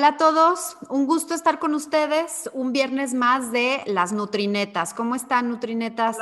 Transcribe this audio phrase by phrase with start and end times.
[0.00, 4.94] Hola a todos, un gusto estar con ustedes un viernes más de las Nutrinetas.
[4.94, 6.16] ¿Cómo están, Nutrinetas?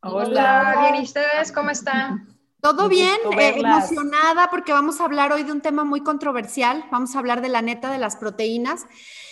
[0.00, 0.76] Hola, Hola.
[0.80, 2.26] bien, ¿y ustedes cómo están?
[2.62, 7.14] Todo bien, eh, emocionada porque vamos a hablar hoy de un tema muy controversial, vamos
[7.14, 8.86] a hablar de la neta de las proteínas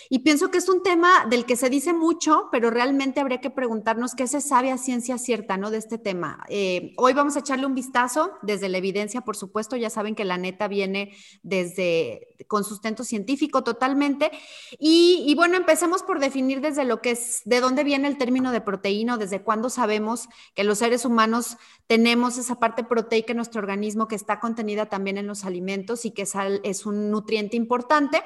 [0.09, 3.49] y pienso que es un tema del que se dice mucho, pero realmente habría que
[3.49, 5.71] preguntarnos qué se sabe a ciencia cierta, ¿no?
[5.71, 6.43] De este tema.
[6.49, 10.25] Eh, hoy vamos a echarle un vistazo desde la evidencia, por supuesto, ya saben que
[10.25, 14.31] la neta viene desde con sustento científico totalmente.
[14.79, 18.61] Y, bueno, empecemos por definir desde lo que es, de dónde viene el término de
[18.61, 24.07] proteína desde cuándo sabemos que los seres humanos tenemos esa parte proteica en nuestro organismo
[24.07, 26.27] que está contenida también en los alimentos y que
[26.63, 28.21] es un nutriente importante.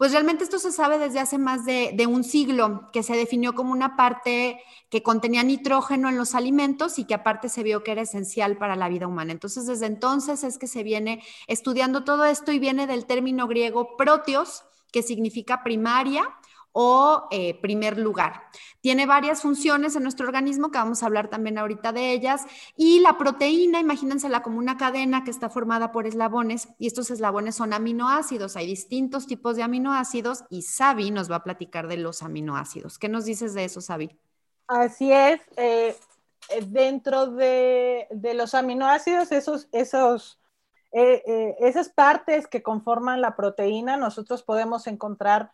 [0.00, 3.72] Pues realmente esto se sabe desde hace más de, un siglo, que se definió como
[3.72, 8.00] una parte que contenía nitrógeno en los alimentos y que aparte se vio que era
[8.00, 9.32] esencial para la vida humana.
[9.32, 13.98] Entonces, desde entonces es que se viene estudiando todo esto y viene del término griego
[13.98, 16.34] proteos, que significa primaria
[16.72, 18.44] o eh, primer lugar.
[18.80, 22.44] Tiene varias funciones en nuestro organismo que vamos a hablar también ahorita de ellas.
[22.76, 27.56] Y la proteína, imagínensela como una cadena que está formada por eslabones y estos eslabones
[27.56, 28.56] son aminoácidos.
[28.56, 32.98] Hay distintos tipos de aminoácidos y Sabi nos va a platicar de los aminoácidos.
[32.98, 34.16] ¿Qué nos dices de eso, Sabi?
[34.66, 35.40] Así es.
[35.56, 35.96] Eh,
[36.50, 40.36] eh, dentro de, los aminoácidos, esos, esos
[40.92, 45.52] esas partes que conforman la proteína, nosotros podemos encontrar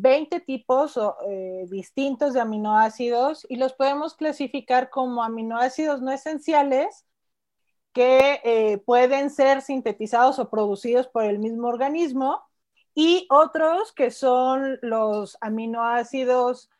[0.00, 7.04] 20 tipos eh, distintos de aminoácidos y los podemos clasificar como aminoácidos no esenciales
[7.92, 12.42] que eh, pueden ser sintetizados o producidos por el mismo organismo
[12.94, 16.70] y otros que son los aminoácidos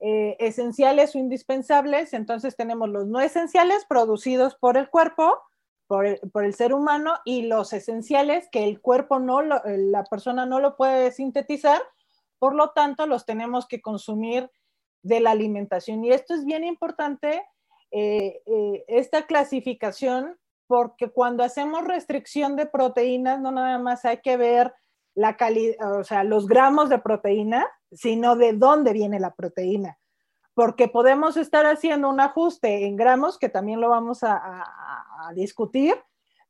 [0.00, 2.12] eh, esenciales o indispensables.
[2.12, 5.40] Entonces tenemos los no esenciales producidos por el cuerpo,
[5.86, 10.76] por el, ser humano, y los esenciales que el cuerpo no, la persona no lo
[10.76, 11.80] puede sintetizar,
[12.38, 14.50] por lo tanto, los tenemos que consumir
[15.02, 16.04] de la alimentación.
[16.04, 17.44] Y esto es bien importante,
[17.90, 24.36] eh, eh, esta clasificación, porque cuando hacemos restricción de proteínas, no nada más hay que
[24.36, 24.72] ver
[25.14, 25.36] la
[25.98, 29.98] o sea, los gramos de proteína, sino de dónde viene la proteína.
[30.54, 34.64] Porque podemos estar haciendo un ajuste en gramos, que también lo vamos a
[35.34, 35.94] discutir,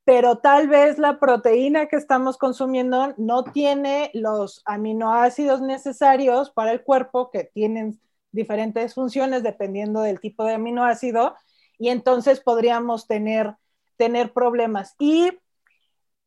[0.04, 6.82] pero tal vez la proteína que estamos consumiendo no tiene los aminoácidos necesarios para el
[6.82, 7.98] cuerpo, que tienen
[8.30, 11.34] diferentes funciones dependiendo del tipo de aminoácido,
[11.78, 13.54] y entonces podríamos tener,
[13.96, 14.94] tener problemas.
[14.98, 15.30] Y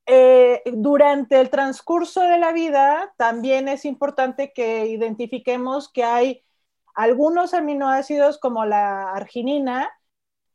[0.07, 6.43] eh, durante el transcurso de la vida, también es importante que identifiquemos que hay
[6.95, 9.89] algunos aminoácidos como la arginina,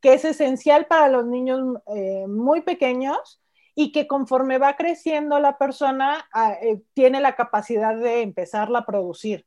[0.02, 3.40] que es esencial para los niños eh, muy pequeños
[3.74, 8.86] y que conforme va creciendo la persona ah, eh, tiene la capacidad de empezarla a
[8.86, 9.46] producir.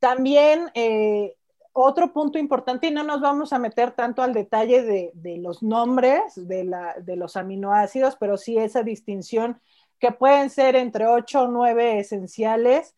[0.00, 1.36] También eh,
[1.72, 6.22] otro punto importante, y no nos vamos a meter tanto al detalle de, los nombres
[6.36, 6.68] de,
[7.02, 9.60] de, los aminoácidos, pero sí esa distinción
[9.98, 12.96] que pueden ser entre 8 o 9 esenciales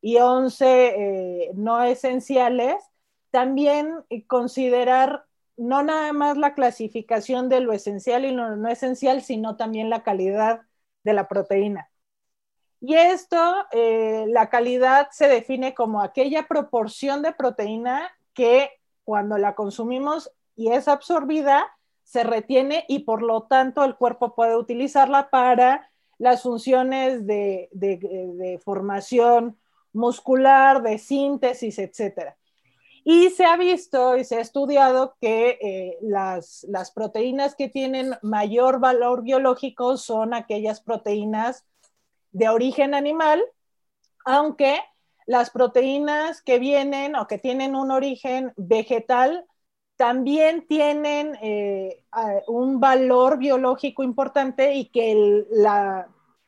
[0.00, 2.76] y 11 no esenciales.
[3.30, 5.25] También considerar
[5.56, 10.02] no nada más la clasificación de lo esencial y lo no esencial, sino también la
[10.02, 10.62] calidad
[11.04, 11.90] de la proteína.
[12.80, 13.38] Y esto,
[13.72, 18.70] eh, la calidad se define como aquella proporción de proteína que
[19.04, 21.66] cuando la consumimos y es absorbida,
[22.04, 28.60] se retiene y por lo tanto el cuerpo puede utilizarla para las funciones de, de
[28.62, 29.58] formación
[29.92, 32.36] muscular, de síntesis, etcétera.
[33.08, 38.80] Y se ha visto y se ha estudiado que eh, las, proteínas que tienen mayor
[38.80, 41.64] valor biológico son aquellas proteínas
[42.32, 43.44] de origen animal,
[44.24, 44.80] aunque
[45.24, 49.46] las proteínas que vienen o que tienen un origen vegetal
[49.94, 52.02] también tienen eh,
[52.48, 55.46] un valor biológico importante y que el,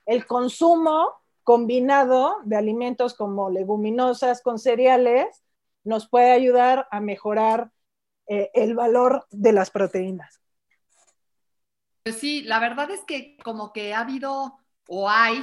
[0.06, 1.12] el consumo
[1.44, 5.44] combinado de alimentos como leguminosas con cereales
[5.88, 7.72] nos puede ayudar a mejorar
[8.26, 10.40] eh, el valor de las proteínas.
[12.04, 15.42] Pues sí, la verdad es que como que ha habido o hay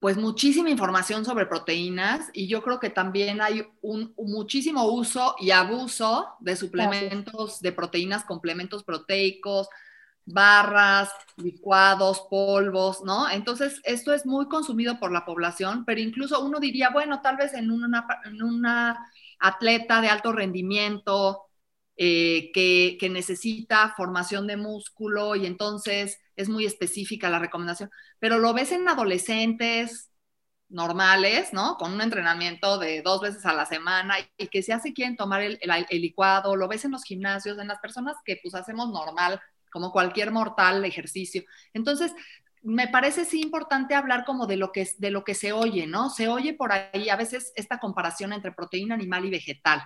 [0.00, 5.50] pues muchísima información sobre proteínas y yo creo que también hay un, muchísimo uso y
[5.50, 9.68] abuso de suplementos de proteínas, complementos proteicos,
[10.28, 13.30] barras, licuados, polvos, ¿no?
[13.30, 17.54] Entonces, esto es muy consumido por la población, pero incluso uno diría, bueno, tal vez
[17.54, 18.98] en una,
[19.40, 21.46] atleta de alto rendimiento
[21.96, 28.52] eh, que, necesita formación de músculo y entonces es muy específica la recomendación, pero lo
[28.54, 30.10] ves en adolescentes,
[30.68, 31.76] normales, ¿no?
[31.78, 35.42] Con un entrenamiento de dos veces a la semana y que si hace quieren tomar
[35.42, 35.58] el,
[35.90, 39.40] licuado, lo ves en los gimnasios, en las personas que pues hacemos normal,
[39.70, 41.42] como cualquier mortal ejercicio.
[41.72, 42.14] Entonces,
[42.62, 46.10] me parece sí importante hablar como de lo que de lo que se oye, ¿no?
[46.10, 49.82] Se oye por ahí a veces esta comparación entre proteína animal y vegetal,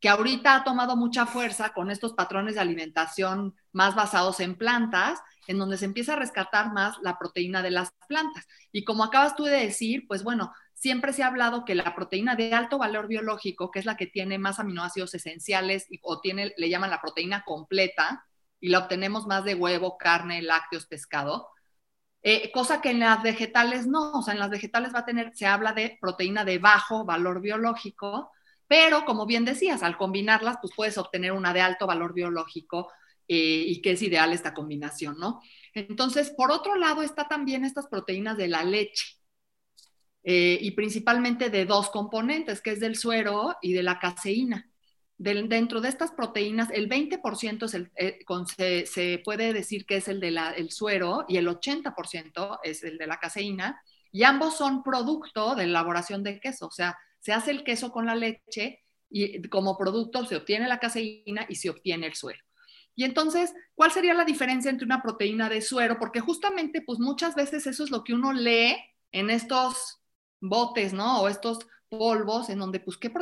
[0.00, 5.20] que ahorita ha tomado mucha fuerza con estos patrones de alimentación más basados en plantas
[5.48, 8.46] en donde se empieza a rescatar más la proteína de las plantas.
[8.70, 12.36] Y como acabas tú de decir, pues bueno, siempre se ha hablado que la proteína
[12.36, 16.68] de alto valor biológico, que es la que tiene más aminoácidos esenciales o tiene, le
[16.68, 18.27] llaman la proteína completa,
[18.60, 21.48] y la obtenemos más de huevo, carne, lácteos, pescado,
[22.22, 25.32] eh, cosa que en las vegetales no, o sea, en las vegetales va a tener,
[25.34, 28.32] se habla de proteína de bajo valor biológico,
[28.66, 32.90] pero como bien decías, al combinarlas, pues puedes obtener una de alto valor biológico
[33.28, 35.40] eh, y que es ideal esta combinación, ¿no?
[35.74, 39.18] Entonces, por otro lado, está también estas proteínas de la leche.
[40.24, 44.68] Eh, y principalmente de dos componentes, que es del suero y de la caseína.
[45.18, 50.20] Dentro de estas proteínas, el 20% es el, eh, se, puede decir que es el
[50.20, 55.64] del suero y el 80% es el de la caseína, y ambos son producto de
[55.64, 60.24] elaboración de queso, o sea, se hace el queso con la leche y como producto
[60.24, 62.40] se obtiene la caseína y se obtiene el suero.
[62.94, 65.98] Y entonces, ¿cuál sería la diferencia entre una proteína de suero?
[65.98, 68.76] Porque justamente, pues muchas veces eso es lo que uno lee
[69.12, 70.00] en estos
[70.40, 71.20] botes, ¿no?
[71.22, 73.12] O estos polvos en donde, pues, ¿qué,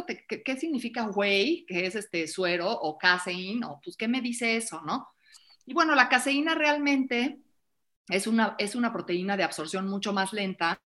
[0.44, 4.82] qué, significa whey, que es este suero, o caseín, o pues, ¿qué me dice eso,
[4.82, 5.08] no?
[5.66, 7.40] Y bueno, la caseína realmente
[8.08, 10.80] es una, es una proteína de absorción mucho más lenta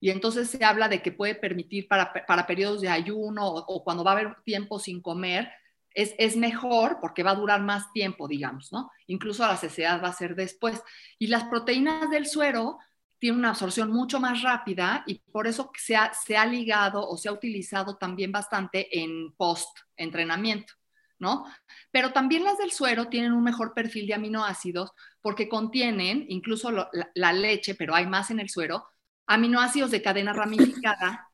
[0.00, 3.84] y entonces se habla de que puede permitir para, para periodos de ayuno o, o,
[3.84, 5.50] cuando va a haber tiempo sin comer,
[5.94, 8.90] es, mejor porque va a durar más tiempo, digamos, ¿no?
[9.06, 10.80] Incluso la saciedad va a ser después.
[11.18, 12.78] Y las proteínas del suero
[13.20, 17.16] tienen una absorción mucho más rápida y por eso se ha, se ha ligado o
[17.16, 20.72] se ha utilizado también bastante en post-entrenamiento,
[21.18, 21.44] ¿no?
[21.92, 26.90] Pero también las del suero tienen un mejor perfil de aminoácidos porque contienen, incluso la,
[27.14, 28.88] la leche, pero hay más en el suero,
[29.26, 31.28] aminoácidos de cadena ramificada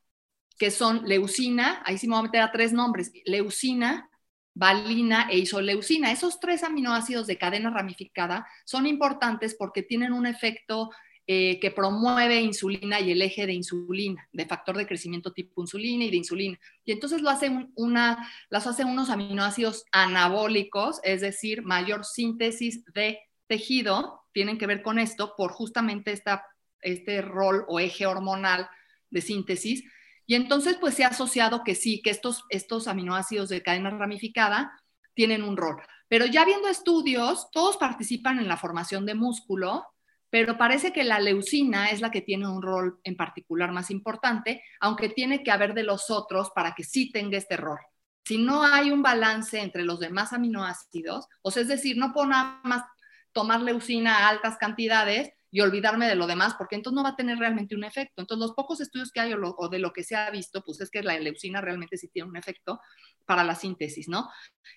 [0.59, 4.09] que son leucina, ahí sí me voy a meter a tres nombres, leucina,
[4.53, 6.11] valina e isoleucina.
[6.11, 10.89] Esos tres aminoácidos de cadena ramificada son importantes porque tienen un efecto
[11.27, 16.05] eh, que promueve insulina y el eje de insulina, de factor de crecimiento tipo insulina
[16.05, 16.59] y de insulina.
[16.85, 23.19] Y entonces lo hace una, las hace unos aminoácidos anabólicos, es decir, mayor síntesis de
[23.47, 26.45] tejido, tienen que ver con esto por justamente esta,
[26.81, 28.69] este rol o eje hormonal
[29.09, 29.83] de síntesis
[30.27, 34.83] y entonces, pues se ha asociado que sí, que estos, estos aminoácidos de cadena ramificada
[35.13, 35.81] tienen un rol.
[36.09, 39.85] Pero ya viendo estudios, todos participan en la formación de músculo,
[40.29, 44.63] pero parece que la leucina es la que tiene un rol en particular más importante,
[44.79, 47.79] aunque tiene que haber de los otros para que sí tenga este rol.
[48.25, 52.27] Si no hay un balance entre los demás aminoácidos, o sea, es decir, no puedo
[52.27, 52.83] más
[53.31, 57.15] tomar leucina a altas cantidades y olvidarme de lo demás, porque entonces no va a
[57.15, 58.21] tener realmente un efecto.
[58.21, 60.89] Entonces, los pocos estudios que hay o, de lo que se ha visto, pues es
[60.89, 62.81] que la leucina realmente sí tiene un efecto
[63.25, 64.29] para la síntesis, ¿no?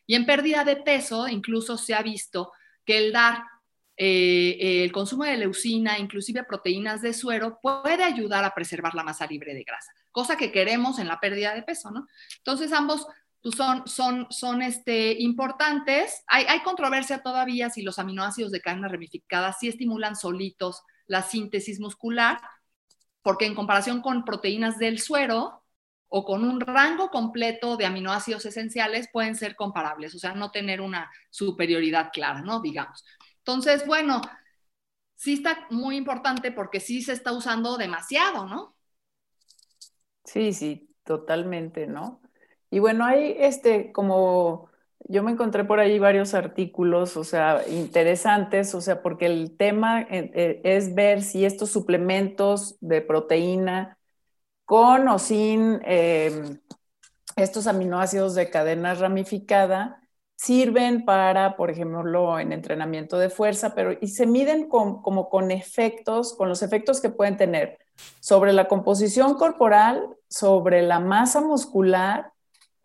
[0.06, 2.52] Y en pérdida de peso, incluso se ha visto
[2.84, 3.42] que el dar
[4.02, 9.26] eh, el consumo de leucina, inclusive proteínas de suero, puede ayudar a preservar la masa
[9.26, 12.06] libre de grasa, cosa que queremos en la pérdida de peso, ¿no?
[12.38, 13.06] Entonces, ambos
[13.42, 16.24] pues son, son, son este, importantes.
[16.28, 21.78] Hay, hay, controversia todavía si los aminoácidos de cadena ramificada sí estimulan solitos la síntesis
[21.78, 22.40] muscular,
[23.20, 25.62] porque en comparación con proteínas del suero
[26.08, 30.80] o con un rango completo de aminoácidos esenciales pueden ser comparables, o sea, no tener
[30.80, 32.62] una superioridad clara, ¿no?
[32.62, 33.04] Digamos.
[33.50, 34.20] Entonces, bueno,
[35.16, 38.76] sí está muy importante porque sí se está usando demasiado, ¿no?
[40.24, 42.20] Sí, sí, totalmente, ¿no?
[42.70, 44.70] Y bueno, hay este, como
[45.08, 50.02] yo me encontré por ahí varios artículos, o sea, interesantes, o sea, porque el tema
[50.02, 53.98] eh, eh, es ver si estos suplementos de proteína
[54.64, 56.60] con o sin em,
[57.34, 59.99] estos aminoácidos de cadena ramificada
[60.42, 66.34] sirven para, por ejemplo, en entrenamiento de fuerza, pero y se miden como con efectos,
[66.34, 67.78] con los efectos que pueden tener
[68.20, 72.32] sobre la composición corporal, sobre la masa muscular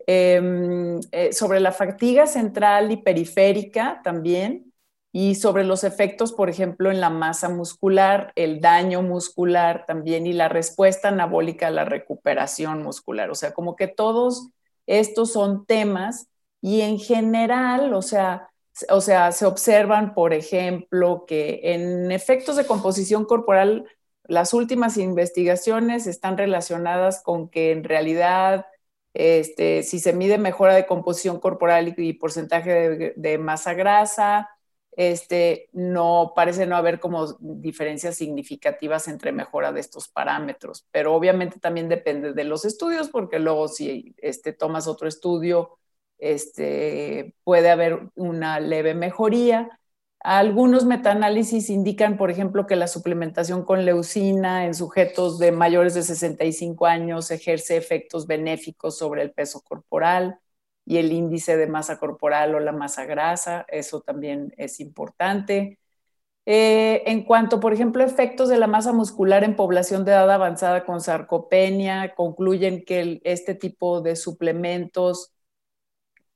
[0.08, 4.72] Em, eh, sobre la fatiga central y periférica también,
[5.10, 10.32] y sobre los efectos, por ejemplo, en la masa muscular, el daño muscular también y
[10.32, 13.30] la respuesta anabólica a la recuperación muscular.
[13.30, 14.50] O sea, como que todos
[14.86, 16.28] estos son temas
[16.66, 18.50] y en general, o sea,
[18.90, 23.86] o sea, se observan, por ejemplo, que en efectos de composición corporal
[24.24, 28.66] las últimas investigaciones están relacionadas con que en realidad
[29.14, 34.50] este, si se mide mejora de composición corporal y, porcentaje de, masa grasa,
[34.96, 41.60] este, no parece no haber como diferencias significativas entre mejora de estos parámetros, pero obviamente
[41.60, 45.78] también depende de los estudios, porque luego si este, tomas otro estudio,
[46.18, 49.78] este, puede haber una leve mejoría.
[50.20, 56.02] Algunos metaanálisis indican, por ejemplo, que la suplementación con leucina en sujetos de mayores de
[56.02, 60.40] 65 años ejerce efectos benéficos sobre el peso corporal
[60.84, 63.66] y el índice de masa corporal o la masa grasa.
[63.68, 65.78] Eso también es importante.
[66.46, 70.84] Eh, en cuanto, por ejemplo, efectos de la masa muscular en población de edad avanzada
[70.84, 75.32] con sarcopenia, concluyen que este tipo de suplementos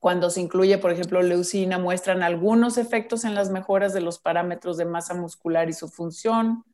[0.00, 4.78] cuando se incluye, por ejemplo, leucina, muestran algunos efectos en las mejoras de los parámetros
[4.78, 6.64] de masa muscular y su función.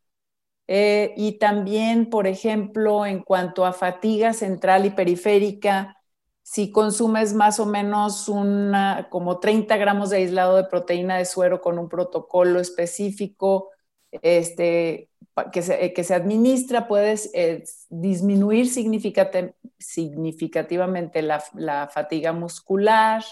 [0.68, 5.96] Eh, y también, por ejemplo, en cuanto a fatiga central y periférica,
[6.42, 11.60] si consumes más o menos una, como 30 gramos de aislado de proteína de suero
[11.60, 13.70] con un protocolo específico,
[14.12, 15.10] este,
[15.52, 23.22] que se, que se administra, puedes eh, disminuir significativamente la, la, fatiga muscular.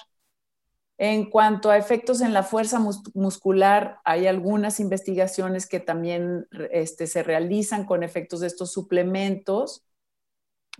[0.97, 2.81] En cuanto a efectos en la fuerza
[3.15, 9.85] muscular, hay algunas investigaciones que también este, se realizan con efectos de estos suplementos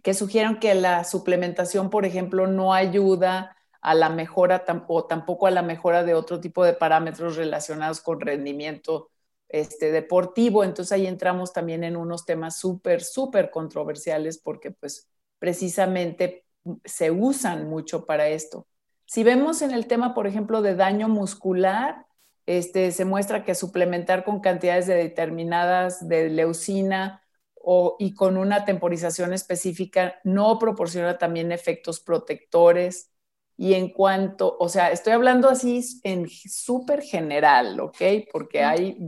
[0.03, 5.51] que sugieren que la suplementación, por ejemplo, no ayuda a la mejora o tampoco a
[5.51, 9.11] la mejora de otro tipo de parámetros relacionados con rendimiento
[9.55, 10.65] este, deportivo.
[10.65, 15.09] Entonces ahí entramos también en unos temas súper, súper controversiales porque pues
[15.39, 16.45] precisamente
[16.85, 18.67] se usan mucho para esto.
[19.07, 22.05] Si vemos en el tema, por ejemplo, de daño muscular,
[22.47, 27.23] este, se muestra que suplementar con cantidades de determinadas de leucina
[27.55, 33.14] o, y con una temporización específica no proporciona también efectos protectores
[33.57, 38.03] y en cuanto, o sea, estoy hablando así en súper general, ¿ok?
[38.33, 38.99] Porque hay,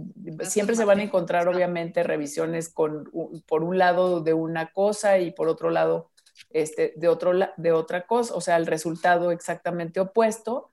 [0.43, 3.11] siempre se van a encontrar obviamente revisiones con,
[3.47, 6.11] por un lado de una cosa y por otro lado
[6.51, 10.71] este, de, otro, de otra cosa, o sea, el resultado exactamente opuesto.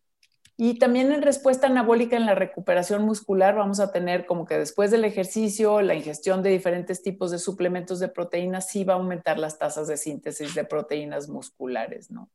[0.55, 4.91] Y también en respuesta anabólica en la recuperación muscular vamos a tener como que después
[4.91, 9.39] del ejercicio, la ingestión de diferentes tipos de suplementos de proteínas sí va a aumentar
[9.39, 12.29] las tasas de síntesis de proteínas musculares, ¿no?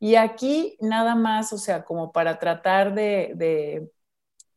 [0.00, 3.90] Y aquí nada más, o sea, como para tratar de,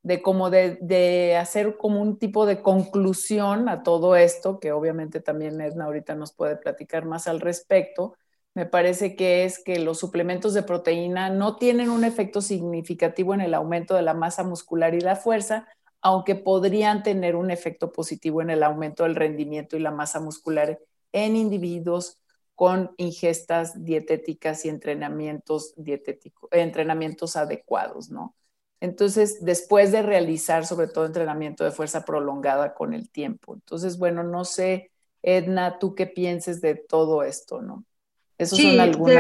[0.04, 5.60] de, como de, hacer como un tipo de conclusión a todo esto, que obviamente también
[5.62, 8.16] Edna ahorita nos puede platicar más al respecto,
[8.54, 13.42] me parece que es que los suplementos de proteína no tienen un efecto significativo en
[13.42, 15.68] el aumento de la masa muscular y la fuerza,
[16.02, 20.80] aunque podrían tener un efecto positivo en el aumento del rendimiento y la masa muscular
[21.14, 22.21] en individuos
[22.62, 28.36] con ingestas dietéticas y entrenamientos dietéticos, entrenamientos adecuados, ¿no?
[28.80, 33.56] Entonces, después de realizar sobre todo entrenamiento de fuerza prolongada con el tiempo.
[33.56, 34.92] Entonces, bueno, no sé,
[35.24, 37.84] Edna, tú qué pienses de todo esto, ¿no?
[38.46, 38.78] Sí,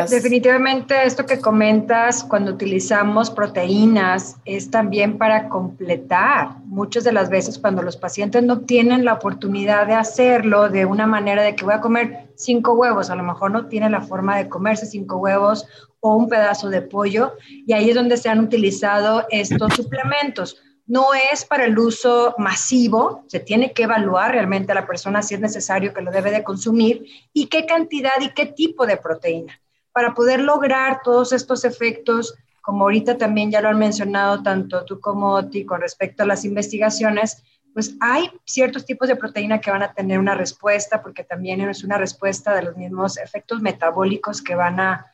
[0.09, 6.57] definitivamente esto que comentas cuando utilizamos proteínas es también para completar.
[6.65, 11.07] Muchas de las veces cuando los pacientes no tienen la oportunidad de hacerlo de una
[11.07, 14.37] manera de que voy a comer cinco huevos, a lo mejor no tiene la forma
[14.37, 15.65] de comerse cinco huevos
[15.99, 20.57] o un pedazo de pollo, y ahí es donde se han utilizado estos suplementos
[20.91, 25.35] no es para el uso masivo, se tiene que evaluar realmente a la persona si
[25.35, 29.57] es necesario que lo debe de consumir y qué cantidad y qué tipo de proteína.
[29.93, 34.99] Para poder lograr todos estos efectos, como ahorita también ya lo han mencionado tanto tú
[34.99, 37.41] como Oti con respecto a las investigaciones,
[37.73, 41.85] pues hay ciertos tipos de proteína que van a tener una respuesta, porque también es
[41.85, 45.09] una respuesta de los mismos efectos metabólicos que van a,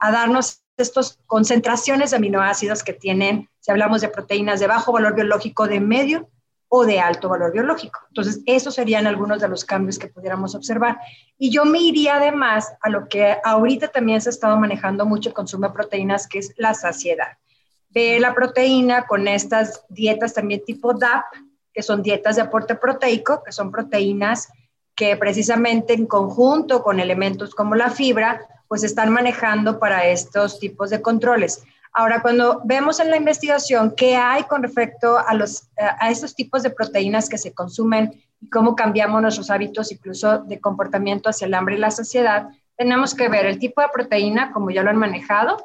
[0.00, 5.14] a darnos estas concentraciones de aminoácidos que tienen, si hablamos de proteínas de bajo valor
[5.14, 6.28] biológico, de medio
[6.68, 8.00] o de alto valor biológico.
[8.08, 10.98] Entonces, esos serían algunos de los cambios que pudiéramos observar.
[11.36, 15.30] Y yo me iría además a lo que ahorita también se ha estado manejando mucho
[15.30, 17.38] el consumo de proteínas, que es la saciedad.
[17.88, 21.24] Ve la proteína con estas dietas también tipo DAP,
[21.72, 24.48] que son dietas de aporte proteico, que son proteínas
[24.94, 30.90] que precisamente en conjunto con elementos como la fibra pues están manejando para estos tipos
[30.90, 31.64] de controles.
[31.92, 36.62] Ahora, cuando vemos en la investigación qué hay con respecto a, los, a estos tipos
[36.62, 41.54] de proteínas que se consumen y cómo cambiamos nuestros hábitos incluso de comportamiento hacia el
[41.54, 42.46] hambre y la saciedad,
[42.76, 45.56] tenemos que ver el tipo de proteína, como ya lo han manejado.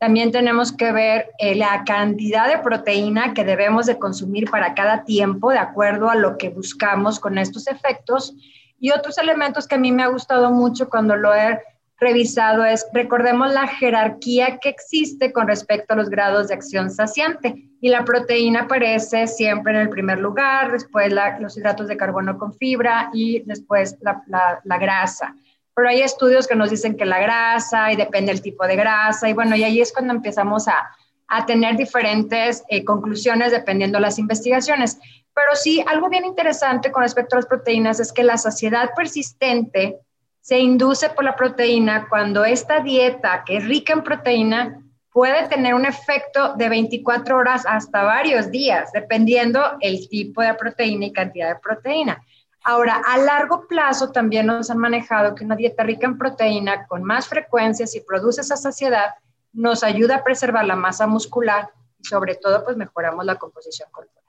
[0.00, 5.04] También tenemos que ver eh, la cantidad de proteína que debemos de consumir para cada
[5.04, 8.34] tiempo, de acuerdo a lo que buscamos con estos efectos
[8.80, 11.60] Y otros elementos que a mí me ha gustado mucho cuando lo he
[11.98, 17.54] revisado es, recordemos la jerarquía que existe con respecto a los grados de acción saciante.
[17.80, 22.52] Y la proteína aparece siempre en el primer lugar, después los hidratos de carbono con
[22.54, 25.34] fibra y después la, grasa.
[25.74, 29.28] Pero hay estudios que nos dicen que la grasa y depende del tipo de grasa.
[29.28, 30.90] Y bueno, y ahí es cuando empezamos a,
[31.28, 34.98] a tener diferentes eh, conclusiones dependiendo de las investigaciones.
[35.34, 40.00] Pero sí, algo bien interesante con respecto a las proteínas es que la saciedad persistente
[40.48, 44.80] se induce por la proteína cuando esta dieta, que es rica en proteína,
[45.12, 51.04] puede tener un efecto de 24 horas hasta varios días, dependiendo el tipo de proteína
[51.04, 52.24] y cantidad de proteína.
[52.64, 57.04] Ahora, a largo plazo también nos han manejado que una dieta rica en proteína con
[57.04, 59.16] más frecuencia, si produce esa saciedad,
[59.52, 64.24] nos ayuda a preservar la masa muscular y sobre todo pues mejoramos la composición corporal.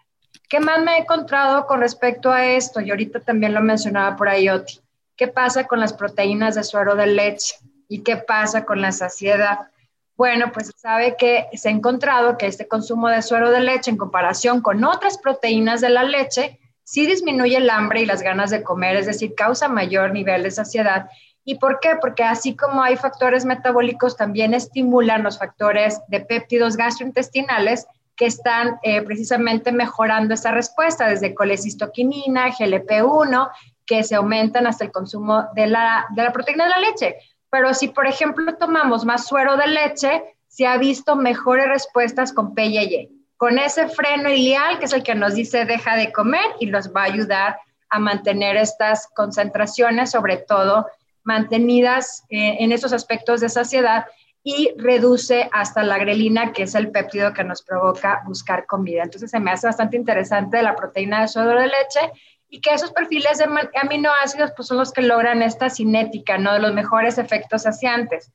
[0.50, 2.82] ¿Qué más me he encontrado con respecto a esto?
[2.82, 4.82] Y ahorita también lo mencionaba por ahí Oti.
[5.20, 7.56] ¿Qué pasa con las proteínas de suero de leche?
[7.90, 9.68] ¿Y qué pasa con la saciedad?
[10.16, 13.98] Bueno, pues sabe que se ha encontrado que este consumo de suero de leche en
[13.98, 18.64] comparación con otras proteínas de la leche sí disminuye el hambre y las ganas de
[18.64, 21.10] comer, es decir, causa mayor nivel de saciedad
[21.50, 21.96] ¿Y por qué?
[22.00, 28.78] Porque así como hay factores metabólicos, también estimulan los factores de péptidos gastrointestinales que están
[28.84, 33.50] eh, precisamente mejorando esa respuesta, desde colecistoquinina, GLP-1,
[33.90, 37.16] que se aumentan hasta el consumo de la, de la proteína de la leche.
[37.50, 42.54] Pero si, por ejemplo, tomamos más suero de leche, se ha visto mejores respuestas con
[42.54, 46.68] PYY, con ese freno ilial, que es el que nos dice deja de comer y
[46.68, 47.58] nos va a ayudar
[47.90, 50.86] a mantener estas concentraciones, sobre todo
[51.24, 54.06] mantenidas eh, en esos aspectos de saciedad
[54.44, 59.02] y reduce hasta la grelina, que es el péptido que nos provoca buscar comida.
[59.02, 62.12] Entonces se me hace bastante interesante la proteína de suero de leche
[62.50, 63.46] y que esos perfiles de
[63.82, 66.54] aminoácidos pues, son los que logran esta cinética, ¿no?
[66.54, 68.32] De los mejores efectos saciantes.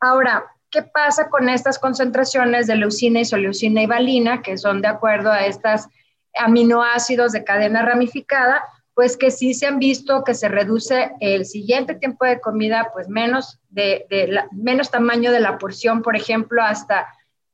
[0.00, 5.32] Ahora, ¿qué pasa con estas concentraciones de leucina, isoleucina y valina, que son de acuerdo
[5.32, 5.88] a estos
[6.34, 8.62] aminoácidos de cadena ramificada?
[8.96, 13.10] pues que sí se han visto que se reduce el siguiente tiempo de comida, pues
[13.10, 14.06] menos, de,
[14.52, 17.06] menos tamaño de la porción, por ejemplo, hasta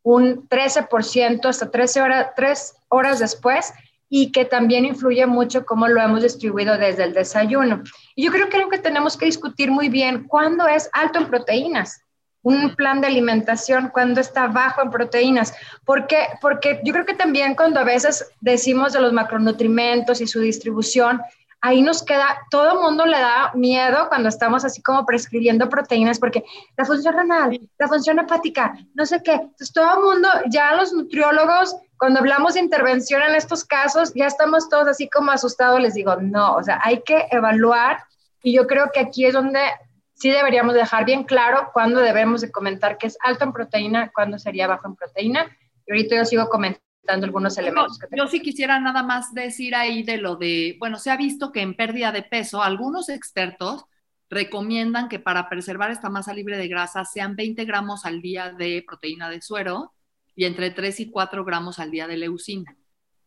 [0.05, 3.75] un 13%, hasta 13 horas, 3 horas después,
[4.15, 7.83] y que también influye mucho cómo lo hemos distribuido desde el desayuno.
[8.15, 12.05] Y yo creo que, que tenemos que discutir muy bien cuándo es alto en proteínas
[12.43, 15.55] un plan de alimentación cuando está bajo en proteínas.
[15.87, 20.41] Porque, porque yo creo que también cuando a veces decimos de los macronutrientes y su
[20.41, 21.23] distribución,
[21.63, 26.45] ahí nos queda, todo mundo le da miedo cuando estamos así como prescribiendo proteínas, porque
[26.77, 29.35] la función renal, la función hepática, no sé qué.
[29.35, 34.27] Entonces todo el mundo, ya los nutriólogos, cuando hablamos de intervención en estos casos, ya
[34.27, 38.03] estamos todos así como asustados, les digo, no, o sea, hay que evaluar
[38.43, 39.61] y yo creo que aquí es donde
[40.15, 44.37] sí deberíamos dejar bien claro cuándo debemos de comentar que es alto en proteína, cuándo
[44.37, 45.57] sería bajo en proteína.
[45.87, 47.99] Y ahorita yo sigo comentando algunos elementos.
[47.99, 51.53] que yo sí quisiera nada más decir ahí de lo de, bueno, se ha visto
[51.53, 53.85] que en pérdida de peso, algunos expertos
[54.31, 58.85] recomiendan que para preservar esta masa libre de grasa sean 20 gramos al día de
[58.87, 59.93] proteína de suero
[60.35, 62.77] y entre 3 y 4 gramos al día de leucina.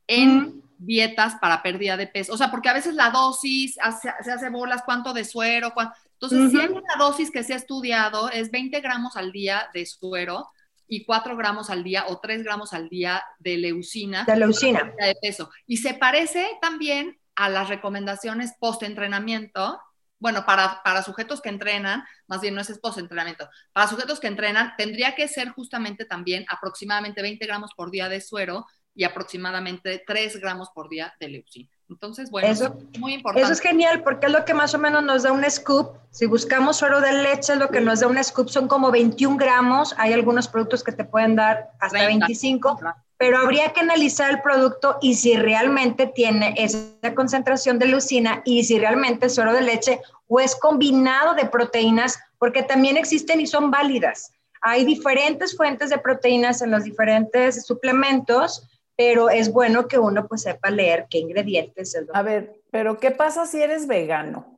[0.08, 2.34] En dietas para pérdida de peso.
[2.34, 3.78] O sea, porque a veces la dosis
[4.24, 7.58] se hace bolas, cuánto de suero, cuánto entonces, si hay una dosis que se ha
[7.58, 10.50] estudiado, es 20 gramos al día de suero
[10.88, 14.24] y 4 gramos al día o 3 gramos al día de leucina.
[14.26, 14.94] De leucina.
[14.98, 15.50] De peso.
[15.66, 19.80] Y se parece también a las recomendaciones post-entrenamiento.
[20.20, 24.74] Bueno, para, para sujetos que entrenan, más bien no es post-entrenamiento, para sujetos que entrenan
[24.78, 30.40] tendría que ser justamente también aproximadamente 20 gramos por día de suero y aproximadamente 3
[30.40, 31.75] gramos por día de leucina.
[31.90, 33.44] Entonces, bueno, eso, es muy importante.
[33.44, 35.96] Eso es genial porque es lo que más o menos nos da un scoop.
[36.10, 39.94] Si buscamos suero de leche, lo que nos da un scoop son como 21 gramos.
[39.98, 42.80] Hay algunos productos que te pueden dar hasta 25,
[43.18, 48.64] pero habría que analizar el producto y si realmente tiene esa concentración de leucina y
[48.64, 53.48] si realmente es suero de leche o es combinado de proteínas, porque también existen y
[53.48, 54.32] son válidas.
[54.62, 60.44] Hay diferentes fuentes de proteínas en los diferentes suplementos pero es bueno que uno pues
[60.44, 61.98] sepa leer qué ingredientes.
[62.14, 64.56] A ver, pero ¿qué pasa si eres vegano?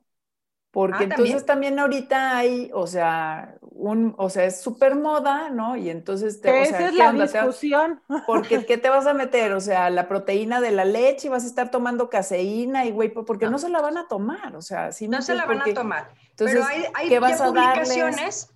[0.70, 1.78] Porque ah, entonces ¿también?
[1.78, 5.76] ahorita hay, o sea, un, o sea, es súper moda, ¿no?
[5.76, 8.02] Y entonces te, Esa es la discusión.
[8.26, 9.52] Porque ¿qué te vas a meter?
[9.52, 13.08] O sea, la proteína de la leche y vas a estar tomando caseína y güey,
[13.08, 15.74] porque no, se la van a tomar, o sea, si no, se la van a
[15.74, 16.10] tomar.
[16.30, 18.52] Entonces, pero hay, hay ¿qué vas a publicaciones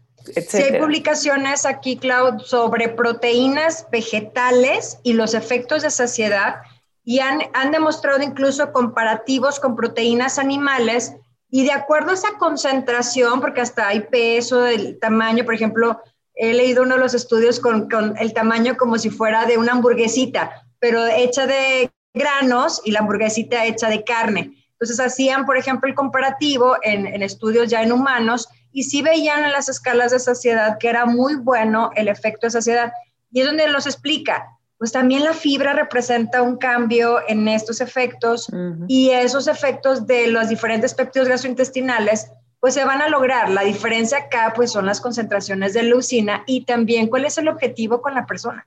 [0.52, 6.56] hay publicaciones aquí, Cloud, sobre proteínas vegetales y los efectos de saciedad
[7.04, 11.14] y han, han demostrado incluso comparativos con proteínas animales
[11.54, 16.00] Y de acuerdo a esa concentración, porque hasta hay peso, del tamaño, por ejemplo,
[16.35, 19.72] he leído uno de los estudios con, con el tamaño como si fuera de una
[19.72, 24.64] hamburguesita, pero hecha de granos y la hamburguesita hecha de carne.
[24.72, 29.44] Entonces hacían, por ejemplo, el comparativo en, en, estudios ya en humanos y sí veían
[29.44, 32.92] en las escalas de saciedad que era muy bueno el efecto de saciedad.
[33.30, 38.48] Y es donde los explica, pues también la fibra representa un cambio en estos efectos
[38.88, 43.48] y esos efectos de los diferentes péptidos gastrointestinales pues se van a lograr.
[43.50, 48.02] La diferencia acá pues son las concentraciones de leucina y también cuál es el objetivo
[48.02, 48.66] con la persona.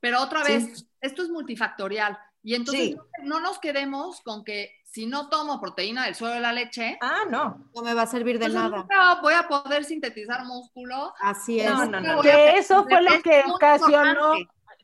[0.00, 5.30] Pero otra vez, esto es multifactorial y entonces no nos quedemos con que si no
[5.30, 8.50] tomo proteína del suelo de la leche, ah, no, no me va a servir de
[8.50, 8.76] nada.
[8.76, 11.14] Nunca voy a poder sintetizar músculo.
[11.18, 11.70] Así es.
[11.70, 12.20] No, no, no.
[12.20, 14.34] Que eso fue lo que ocasionó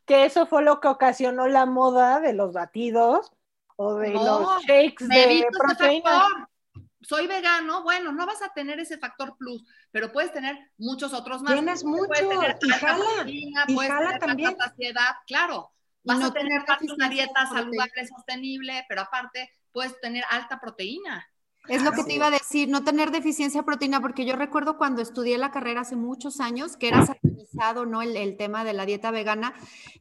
[0.06, 3.30] que eso fue lo que ocasionó la moda de los batidos
[3.76, 6.48] o de los shakes de proteína.
[7.02, 11.42] Soy vegano, bueno, no vas a tener ese factor plus, pero puedes tener muchos otros
[11.42, 11.52] más.
[11.52, 14.56] Tienes mucho, puedes tener y jala, proteína, y puedes jala tener también.
[14.56, 15.70] saciedad, claro.
[16.02, 16.62] Vas a tener
[16.94, 21.26] una dieta saludable, sostenible, pero aparte puedes tener alta proteína.
[21.68, 24.78] Es lo que te iba a decir, no tener deficiencia de proteína, porque yo recuerdo
[24.78, 28.00] cuando estudié la carrera hace muchos años que era satanizado ¿no?
[28.00, 29.52] el, tema de la dieta vegana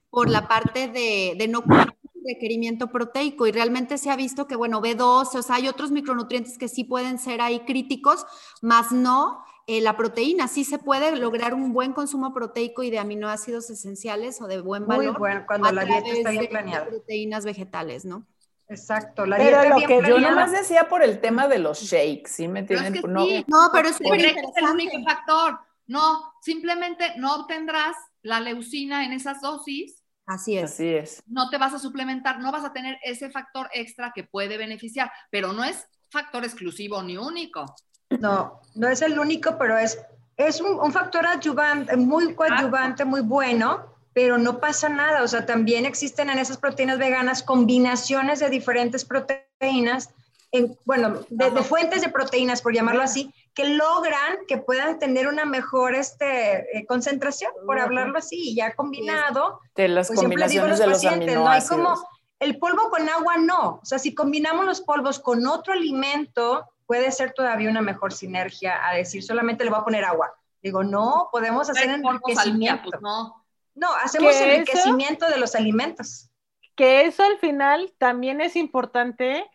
[0.10, 4.56] por la parte de, de no cumplir requerimiento proteico y realmente se ha visto que,
[4.56, 8.26] bueno, B12, o sea, hay otros micronutrientes que sí pueden ser ahí críticos,
[8.62, 10.48] más no eh, la proteína.
[10.48, 14.86] Sí se puede lograr un buen consumo proteico y de aminoácidos esenciales o de buen
[14.86, 15.06] valor.
[15.06, 16.88] Muy bueno, cuando la dieta está bien planeada.
[16.88, 18.26] proteínas vegetales, ¿no?
[18.70, 22.48] Exacto, la pero lo que yo nomás decía por el tema de los shakes, ¿sí
[22.48, 23.02] me entienden?
[23.08, 25.60] no, no, pero es, el único factor.
[25.88, 30.04] No, simplemente no obtendrás la leucina en esas dosis.
[30.26, 30.74] Así es.
[30.74, 31.24] Así es.
[31.28, 35.10] No te vas a suplementar, no vas a tener ese factor extra que puede beneficiar,
[35.32, 37.66] pero no es factor exclusivo ni único.
[38.10, 39.98] No, no es el único, pero es,
[40.36, 45.22] es un, un factor adyuvante, muy coadyuvante, muy bueno pero no pasa nada.
[45.22, 50.10] O sea, también existen en esas proteínas veganas combinaciones de diferentes proteínas,
[50.52, 55.46] en, bueno, de, fuentes de proteínas, por llamarlo así, que logran que puedan tener una
[55.46, 59.60] mejor este, eh, concentración, por hablarlo así, y ya combinado.
[59.76, 61.96] De las pues combinaciones de los pacientes, No hay como
[62.40, 63.80] el polvo con agua, no.
[63.84, 68.84] O sea, si combinamos los polvos con otro alimento, puede ser todavía una mejor sinergia
[68.84, 70.34] a decir solamente le voy a poner agua.
[70.64, 72.90] Digo, no, podemos hacer enriquecimiento.
[72.90, 73.37] Pues no.
[73.78, 76.30] No, hacemos enriquecimiento de los alimentos.
[76.76, 79.46] Que eso al final también es importante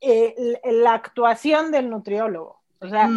[0.00, 2.60] eh, la actuación del nutriólogo.
[2.80, 3.08] O sea,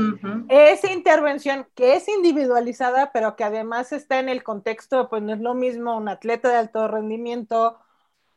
[0.47, 5.39] esa intervención que es individualizada, pero que además está en el contexto, pues no es
[5.39, 7.79] lo mismo un atleta de alto rendimiento,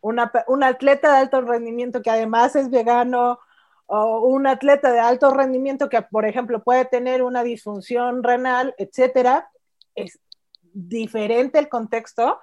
[0.00, 3.40] una, un atleta de alto rendimiento que además es vegano,
[3.84, 9.50] o un atleta de alto rendimiento que, por ejemplo, puede tener una disfunción renal, etcétera.
[9.94, 10.18] Es,
[10.86, 12.38] diferente el contexto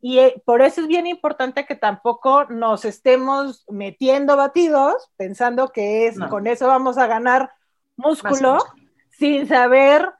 [0.00, 6.06] y eh, por eso es bien importante que tampoco nos estemos metiendo batidos pensando que
[6.06, 7.50] es con eso vamos a ganar
[7.96, 8.58] músculo
[9.10, 10.10] sin saber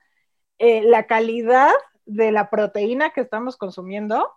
[0.59, 1.71] eh, la calidad
[2.05, 4.31] de la proteína que estamos consumiendo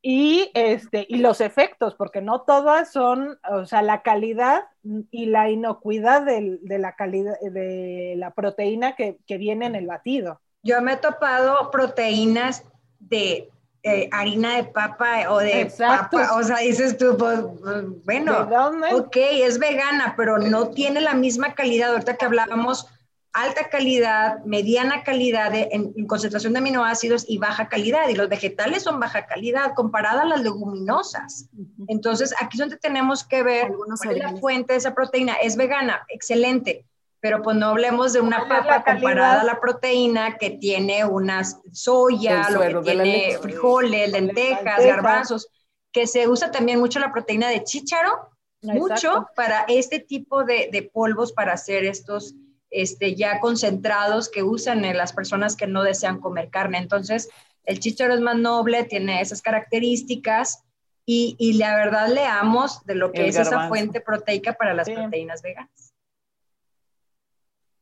[0.00, 4.66] y, este, y los efectos, porque no todas son, o sea, la calidad
[5.10, 10.40] y la inocuidad de, la calidad de la proteína que, que viene en el batido.
[10.62, 12.64] Yo me he topado proteínas
[12.98, 13.48] de
[13.84, 18.48] eh, harina de papa o de papa, o sea, dices tú, pues, pues bueno,
[18.92, 22.88] ok, es vegana, pero no tiene la misma calidad, ahorita que hablábamos,
[23.32, 28.98] alta calidad, mediana calidad en, concentración de aminoácidos y baja calidad, y los vegetales son
[28.98, 31.48] baja calidad comparada a las leguminosas.
[31.86, 35.56] Entonces, aquí es donde tenemos que ver cuál es la fuente de esa proteína, es
[35.56, 36.84] vegana, excelente,
[37.20, 42.48] pero pues no hablemos de una papa comparada a la proteína que tiene unas soya,
[42.50, 45.48] lo que tiene frijoles, lentejas, garbanzos,
[45.92, 48.30] que se usa también mucho la proteína de chícharo,
[48.62, 52.34] mucho para este tipo de, de, polvos para hacer estos
[52.70, 56.78] este, ya concentrados que usan en las personas que no desean comer carne.
[56.78, 57.28] Entonces,
[57.64, 60.64] el chícharo es más noble, tiene esas características
[61.06, 65.42] y, y la verdad leamos de lo que es esa fuente proteica para las proteínas
[65.42, 65.94] veganas.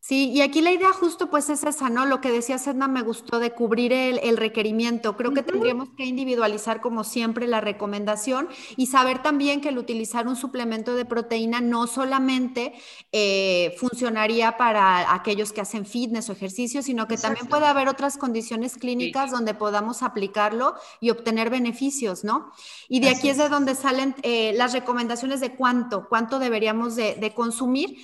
[0.07, 2.07] Sí, y aquí la idea justo pues es esa, ¿no?
[2.07, 5.17] Lo que decía Sedna me gustó de cubrir el, requerimiento.
[5.17, 10.29] Creo que tendríamos que individualizar como siempre la recomendación y saber también que el utilizar
[10.29, 12.73] un suplemento de proteína no solamente
[13.11, 18.17] eh, funcionaría para aquellos que hacen fitness o ejercicio, sino que también puede haber otras
[18.17, 22.53] condiciones clínicas donde podamos aplicarlo y obtener beneficios, ¿no?
[22.89, 27.33] Y de aquí es de donde salen eh, las recomendaciones de cuánto, cuánto deberíamos de
[27.35, 27.99] consumir.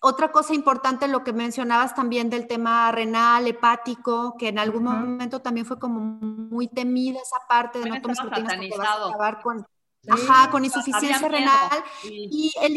[0.00, 5.40] Otra cosa importante, lo que mencionabas también del tema renal, hepático, que en algún momento
[5.42, 9.42] también fue como muy temida esa parte de no tomar proteínas porque vas a acabar
[9.42, 9.66] con,
[10.08, 11.84] ajá, con insuficiencia renal.
[12.02, 12.74] Y el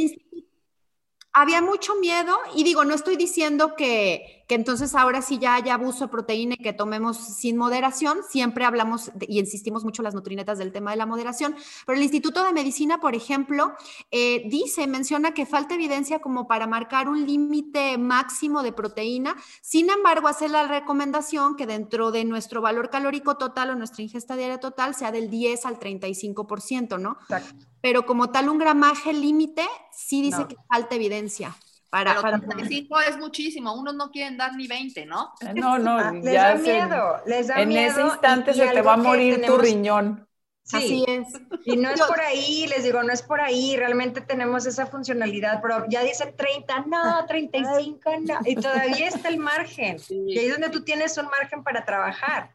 [1.34, 5.76] había mucho miedo y digo, no estoy diciendo que, que, entonces ahora sí ya haya
[5.76, 10.58] abuso de proteína y que tomemos sin moderación, siempre hablamos y insistimos mucho las nutrinetas
[10.58, 13.74] del tema de la moderación, pero el Instituto de Medicina, por ejemplo,
[14.12, 19.90] eh, dice, menciona que falta evidencia como para marcar un límite máximo de proteína, sin
[19.90, 24.60] embargo, hace la recomendación que dentro de nuestro valor calórico total o nuestra ingesta diaria
[24.60, 27.18] total sea del 10 al 35%, ¿no?
[27.30, 31.54] Exacto pero como tal un gramaje límite, sí dice que falta evidencia.
[31.94, 35.32] Para, pero 35 es muchísimo, unos no quieren dar ni 20, ¿no?
[35.42, 37.84] Eh, no, no, les da miedo, les da en miedo.
[37.84, 40.28] En ese instante se te va a morir tu riñón.
[40.64, 41.28] Sí, Así es.
[41.66, 45.62] Y no es por ahí, les digo, no es por ahí, realmente tenemos esa funcionalidad,
[45.62, 49.98] pero ya dice 30, no, 35, no, y todavía está el margen.
[50.10, 52.50] Y ahí es donde tú tienes un margen para trabajar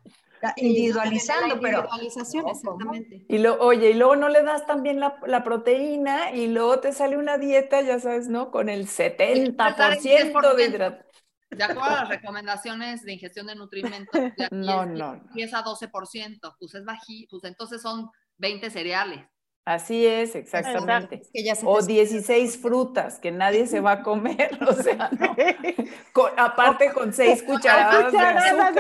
[0.57, 1.79] individualizando, pero...
[1.79, 3.25] Individualización, exactamente.
[3.29, 6.93] Y lo, oye, y luego no le das también la, la, proteína y luego te
[6.93, 8.51] sale una dieta, ya sabes, ¿no?
[8.51, 11.07] Con el 70% de hidratos.
[11.51, 14.13] De acuerdo a las recomendaciones de ingestión de nutrimentos,
[14.51, 15.15] no, no.
[15.15, 19.27] Empieza a 12%, pues es bajito, pues entonces son 20 cereales.
[19.65, 21.21] Así es, exactamente.
[21.63, 25.37] o 16 frutas que nadie se va a comer, o sea, no.
[26.39, 28.19] aparte con 6 cucharadas, de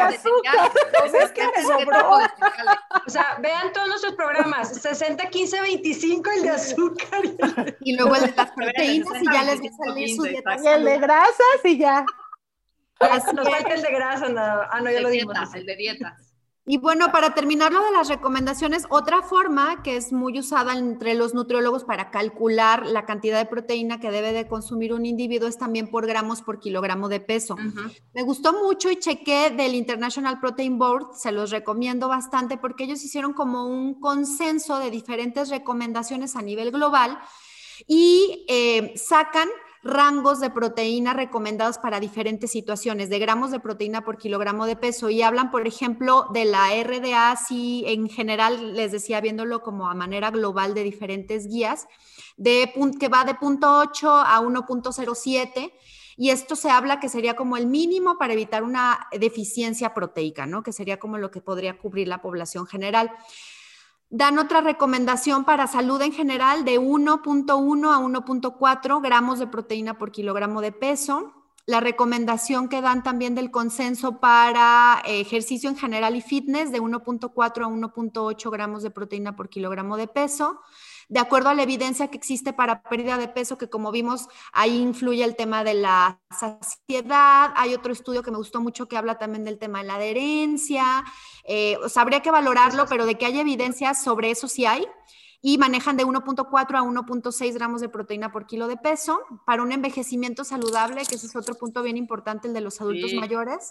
[0.01, 0.73] azúcar.
[1.05, 2.19] O sea, es que me sobró.
[3.07, 7.21] O sea, vean todos nuestros programas, 60, 15, 25 el de azúcar.
[7.81, 10.57] Y luego el de las proteínas y ya les va a salir su dieta.
[10.63, 12.07] Y el de grasas y ya.
[13.01, 15.37] Nos falta el de grasas, ah, no, ya lo dimos.
[15.55, 16.28] El de dietas.
[16.71, 21.15] Y bueno, para terminar lo de las recomendaciones, otra forma que es muy usada entre
[21.15, 25.57] los nutriólogos para calcular la cantidad de proteína que debe de consumir un individuo es
[25.57, 27.57] también por gramos por kilogramo de peso.
[28.13, 33.03] Me gustó mucho y chequé del International Protein Board, se los recomiendo bastante porque ellos
[33.03, 37.19] hicieron como un consenso de diferentes recomendaciones a nivel global
[37.87, 39.49] y eh, sacan
[39.83, 45.11] rangos de proteína recomendados para diferentes situaciones, de gramos de proteína por kilogramo de peso.
[45.11, 49.95] Y hablan, por ejemplo, de la RDA, si en general, les decía, viéndolo como a
[49.95, 51.87] manera global de diferentes guías,
[52.37, 55.73] de, que va de punto 8 a 1.07.
[56.17, 60.65] Y esto se habla que sería como el mínimo para evitar una deficiencia proteica, ¿no?
[60.65, 63.13] Que sería como lo que podría cubrir la población general.
[64.11, 70.13] Dan otra recomendación para salud en general de 1.1 a 1.4 gramos de proteína por
[70.13, 71.35] kilogramo de peso.
[71.67, 77.65] La recomendación que dan también del consenso para ejercicio en general y fitness de 1.4
[77.65, 80.59] a 1.8 gramos de proteína por kilogramo de peso
[81.09, 84.77] de acuerdo a la evidencia que existe para pérdida de peso, que como vimos, ahí
[84.77, 87.53] influye el tema de la saciedad.
[87.57, 91.05] Hay otro estudio que me gustó mucho que habla también del tema de la adherencia.
[91.45, 94.87] Eh, o sea, habría que valorarlo, pero de que haya evidencia sobre eso sí hay.
[95.41, 99.73] Y manejan de 1.4 a 1.6 gramos de proteína por kilo de peso para un
[99.73, 103.71] envejecimiento saludable, que ese es otro punto bien importante, el de los adultos mayores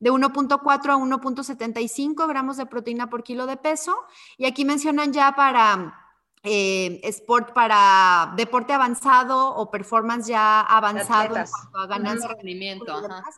[0.00, 3.96] de 1.4 a 1.75 gramos de proteína por kilo de peso.
[4.36, 6.03] Y aquí mencionan ya para
[6.44, 12.94] eh, sport para deporte avanzado o performance ya avanzado en cuanto a ganancia de rendimiento.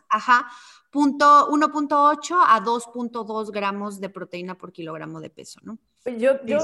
[0.09, 0.47] Ajá.
[0.91, 5.77] Punto 1.8 a 2.2 gramos de proteína por kilogramo de peso, ¿no?
[6.17, 6.59] Yo, yo,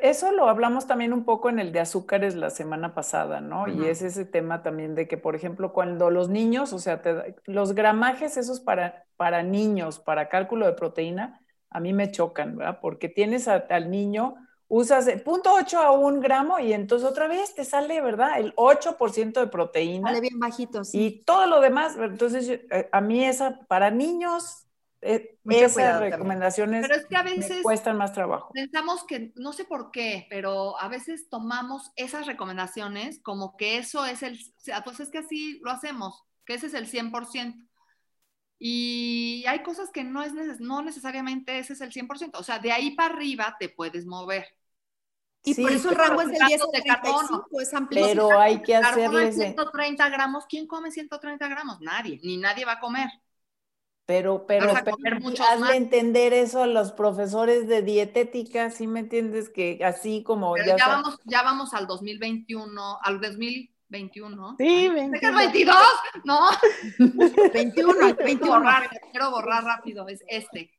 [0.00, 3.68] eso lo hablamos también un poco en el de azúcares la semana pasada, ¿no?
[3.68, 7.02] Y es ese tema también de que, por ejemplo, cuando los niños, o sea,
[7.44, 12.78] los gramajes esos para, para niños, para cálculo de proteína, a mí me chocan, ¿verdad?
[12.80, 14.36] Porque tienes al niño
[14.68, 18.38] usas el punto 8 a un gramo y entonces otra vez te sale, ¿verdad?
[18.38, 20.08] El 8% de proteína.
[20.08, 20.98] Sale bien bajito, sí.
[21.00, 24.66] Y todo lo demás, entonces eh, a mí esa, para niños,
[25.00, 28.50] eh, esas recomendaciones pero es que a veces cuestan más trabajo.
[28.54, 34.06] Pensamos que, no sé por qué, pero a veces tomamos esas recomendaciones como que eso
[34.06, 37.68] es el, o sea, pues es que así lo hacemos, que ese es el 100%.
[38.58, 42.30] Y hay cosas que no es no necesariamente ese es el 100%.
[42.34, 44.46] O sea, de ahí para arriba te puedes mover.
[45.44, 48.06] Y por eso el rango es del 10 al 35, es amplio.
[48.06, 49.30] Pero hay que hacerle...
[49.30, 51.80] 130 gramos, ¿quién come 130 gramos?
[51.82, 53.10] Nadie, ni nadie va a comer.
[54.06, 59.50] Pero, pero, hazle entender eso a los profesores de dietética, ¿sí me entiendes?
[59.50, 60.56] Que así como...
[60.56, 64.56] ya, vamos, ya vamos al 2021, al 2000 21.
[64.58, 65.38] Sí, 21.
[65.38, 65.76] 22?
[66.24, 66.48] No.
[67.54, 68.64] 21, 21.
[69.12, 70.72] quiero borrar rápido, es este.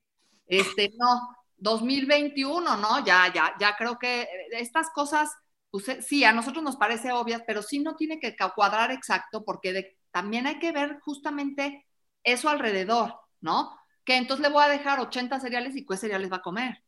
[0.46, 1.22] Este, no,
[1.56, 3.06] 2021, ¿no?
[3.06, 5.32] Ya, ya, ya creo que estas cosas,
[5.72, 9.46] pues eh, sí, a nosotros nos parece obvias, pero sí no tiene que cuadrar exacto
[9.46, 11.88] porque también hay que ver justamente
[12.22, 13.78] eso alrededor, ¿no?
[14.04, 16.84] Que entonces le voy a dejar 80 cereales y qué cereales va a comer.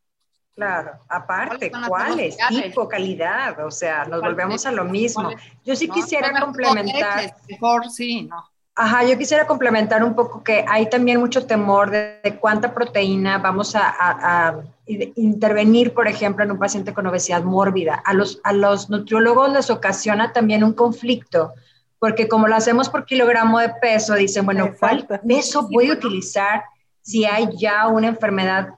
[0.57, 2.35] Claro, aparte, ¿cuáles?
[2.49, 5.29] Tipo, calidad, o sea, nos volvemos a lo mismo.
[5.63, 7.35] Yo sí quisiera complementar.
[7.47, 8.43] Mejor, sí, no.
[8.73, 13.75] Ajá, yo quisiera complementar un poco que hay también mucho temor de, cuánta proteína vamos
[13.75, 17.93] a, intervenir, por ejemplo, en un paciente con obesidad mórbida.
[17.93, 21.53] A los, a los nutriólogos les ocasiona también un conflicto,
[21.99, 26.63] porque como lo hacemos por kilogramo de peso, dicen, bueno, ¿cuál peso voy a utilizar
[27.03, 28.69] si hay ya una enfermedad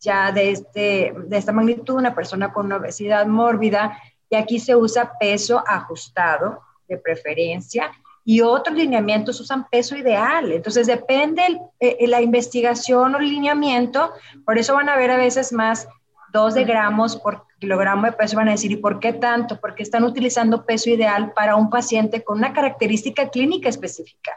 [0.00, 3.98] ya de, este, de esta magnitud, una persona con obesidad mórbida,
[4.30, 7.90] y aquí se usa peso ajustado de preferencia,
[8.24, 10.50] y otros lineamientos usan peso ideal.
[10.50, 14.12] Entonces depende eh, la investigación o el lineamiento,
[14.44, 15.86] por eso van a ver a veces más
[16.32, 19.60] 2 de gramos por kilogramo de peso, van a decir, ¿y por qué tanto?
[19.60, 24.32] Porque están utilizando peso ideal para un paciente con una característica clínica específica.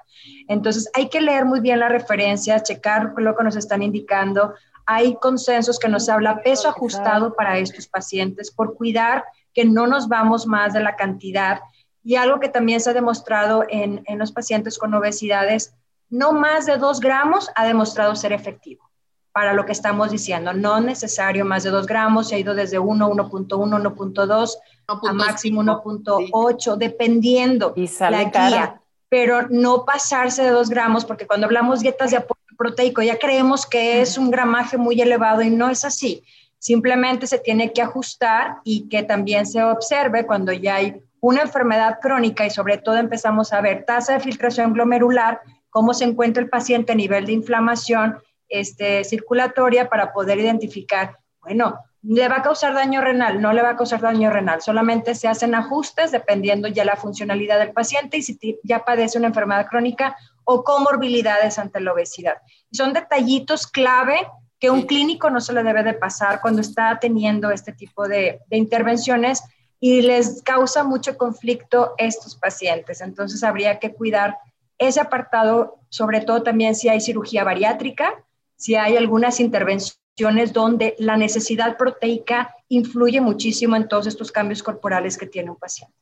[0.47, 4.53] Entonces hay que leer muy bien las referencias, checar lo que nos están indicando,
[4.87, 10.07] hay consensos que nos habla peso ajustado para estos pacientes por cuidar que no nos
[10.07, 11.59] vamos más de la cantidad.
[12.03, 15.75] Y algo que también se ha demostrado en, en los pacientes con obesidades,
[16.09, 18.89] no más de 2 gramos ha demostrado ser efectivo
[19.33, 20.53] para lo que estamos diciendo.
[20.53, 24.55] No necesario más de 2 gramos, se ha ido desde 1, 1.1, 1.2
[24.87, 28.81] a máximo 1.8, dependiendo y sale la guía.
[29.09, 33.01] Pero no pasarse de 2 gramos, porque cuando hablamos dietas de apoyo proteico.
[33.01, 36.23] Ya creemos que es un gramaje muy elevado y no es así.
[36.59, 41.99] Simplemente se tiene que ajustar y que también se observe cuando ya hay una enfermedad
[42.01, 45.39] crónica y sobre todo empezamos a ver tasa de filtración glomerular,
[45.69, 48.17] cómo se encuentra el paciente a nivel de inflamación
[48.49, 53.41] este, circulatoria para poder identificar, bueno, ¿le va a causar daño renal?
[53.41, 57.59] No le va a causar daño renal, solamente se hacen ajustes dependiendo ya la funcionalidad
[57.59, 60.15] del paciente y si ya padece una enfermedad crónica
[60.45, 62.37] o comorbilidades ante la obesidad.
[62.71, 64.25] Son detallitos clave
[64.57, 68.39] que un clínico no se le debe de pasar cuando está teniendo este tipo de,
[68.51, 69.43] intervenciones
[69.79, 73.01] y les causa mucho conflicto estos pacientes.
[73.01, 74.37] Entonces habría que cuidar
[74.77, 78.13] ese apartado, sobre todo también si hay cirugía bariátrica,
[78.55, 80.06] si hay algunas intervenciones
[80.53, 85.95] donde la necesidad proteica influye muchísimo en todos estos cambios corporales que tiene un paciente.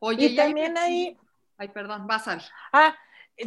[0.00, 1.16] Oye, y, también hay...
[1.56, 2.38] Ay, perdón, vas a...
[2.72, 2.94] Ah,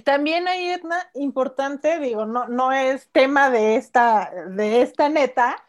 [0.04, 5.62] también hay, Edna, importante, digo, no, no es tema de esta, de esta neta,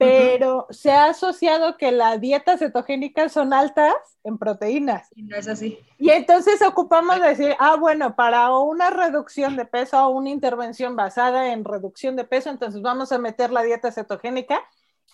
[0.00, 3.92] pero se ha asociado que las dietas cetogénicas son altas
[4.24, 5.10] en proteínas.
[5.14, 5.78] Y no es así.
[5.98, 11.52] Y entonces ocupamos decir, ah, bueno, para una reducción de peso o una intervención basada
[11.52, 14.62] en reducción de peso, entonces vamos a meter la dieta cetogénica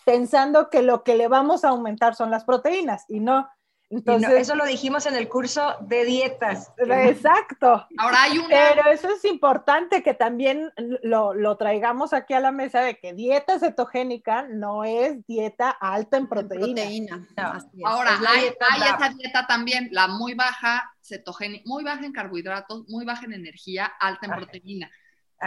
[0.05, 3.49] pensando que lo que le vamos a aumentar son las proteínas y no,
[3.89, 6.73] entonces, eso lo dijimos en el curso de dietas.
[6.77, 7.87] Exacto.
[7.99, 8.49] Ahora hay una...
[8.49, 10.73] Pero eso es importante que también
[11.03, 16.17] lo, lo, traigamos aquí a la mesa de que dieta cetogénica no es dieta alta
[16.17, 16.83] en proteína.
[17.85, 23.05] Ahora, hay, hay esa dieta también, la muy baja cetogénica, muy baja en carbohidratos, muy
[23.05, 24.91] baja en energía, alta en proteína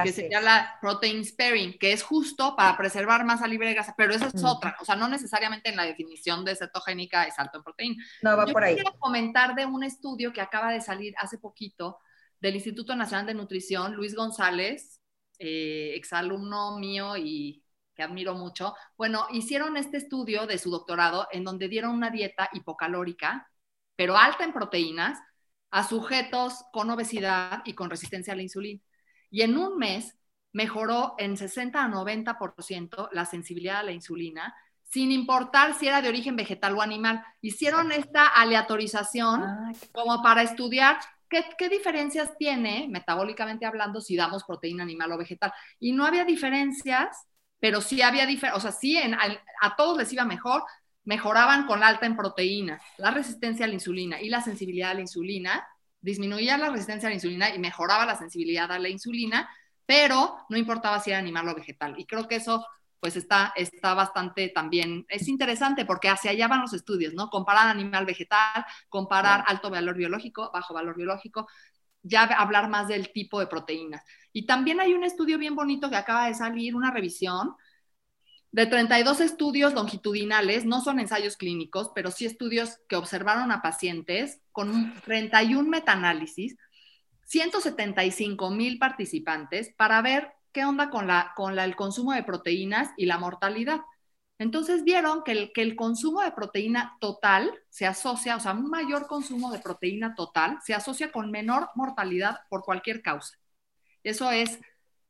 [0.04, 4.13] que sería la protein sparing, que es justo para preservar masa libre de grasa, pero
[4.13, 7.63] esa es otra, o sea, no necesariamente en la definición de cetogénica es alto en
[7.63, 8.06] proteína.
[8.21, 8.75] No, va por ahí.
[8.75, 11.99] Quiero comentar de un estudio que acaba de salir hace poquito
[12.39, 15.02] del Instituto Nacional de Nutrición, Luis González,
[15.39, 17.63] eh, exalumno mío y
[17.95, 18.75] que admiro mucho.
[18.95, 23.49] Bueno, hicieron este estudio de su doctorado en donde dieron una dieta hipocalórica,
[23.95, 25.19] pero alta en proteínas,
[25.71, 28.82] a sujetos con obesidad y con resistencia a la insulina
[29.30, 30.15] y en un mes
[30.52, 36.10] mejoró en 60 a 90% la sensibilidad a la insulina, sin importar si era de
[36.10, 37.24] origen vegetal o animal.
[37.42, 40.98] Hicieron esta aleatorización ah, como para estudiar
[41.30, 45.54] qué, qué, diferencias tiene, metabólicamente hablando, si damos proteína animal o vegetal.
[45.80, 47.27] Y no había diferencias,
[47.60, 49.21] pero sí había diferencias, o sea, sí en, a,
[49.62, 50.63] a todos les iba mejor,
[51.04, 54.96] mejoraban con la alta en proteína, la resistencia a la insulina y la sensibilidad a
[54.96, 55.67] la insulina,
[56.02, 59.50] disminuía la resistencia a la insulina y mejoraba la sensibilidad a la insulina,
[59.85, 61.95] pero no importaba si era animal o vegetal.
[61.97, 62.65] Y creo que eso
[63.00, 67.29] pues está, está bastante también, es interesante porque hacia allá van los estudios, ¿no?
[67.29, 71.47] Comparar animal vegetal, comparar alto valor biológico, bajo valor biológico,
[72.02, 74.04] ya hablar más del tipo de proteínas.
[74.33, 77.56] Y también hay un estudio bien bonito que acaba de salir, una revisión,
[78.52, 84.41] de 32 estudios longitudinales, no son ensayos clínicos, pero sí estudios que observaron a pacientes
[84.52, 86.58] con 31 metaanálisis,
[87.25, 92.89] 175 mil participantes para ver qué onda con, la, con la, el consumo de proteínas
[92.97, 93.81] y la mortalidad.
[94.39, 98.69] Entonces vieron que el, que el consumo de proteína total se asocia, o sea, un
[98.69, 103.37] mayor consumo de proteína total se asocia con menor mortalidad por cualquier causa.
[104.02, 104.60] Eso es,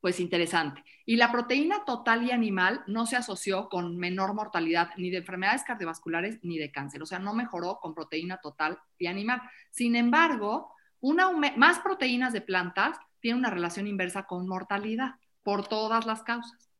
[0.00, 0.84] pues, interesante.
[1.04, 5.64] Y la proteína total y animal no se asoció con menor mortalidad ni de enfermedades
[5.64, 9.42] cardiovasculares ni de cáncer, o sea, no mejoró con proteína total y animal.
[9.70, 16.06] Sin embargo, una, más proteínas de plantas tienen una relación inversa con mortalidad por todas
[16.06, 16.70] las causas.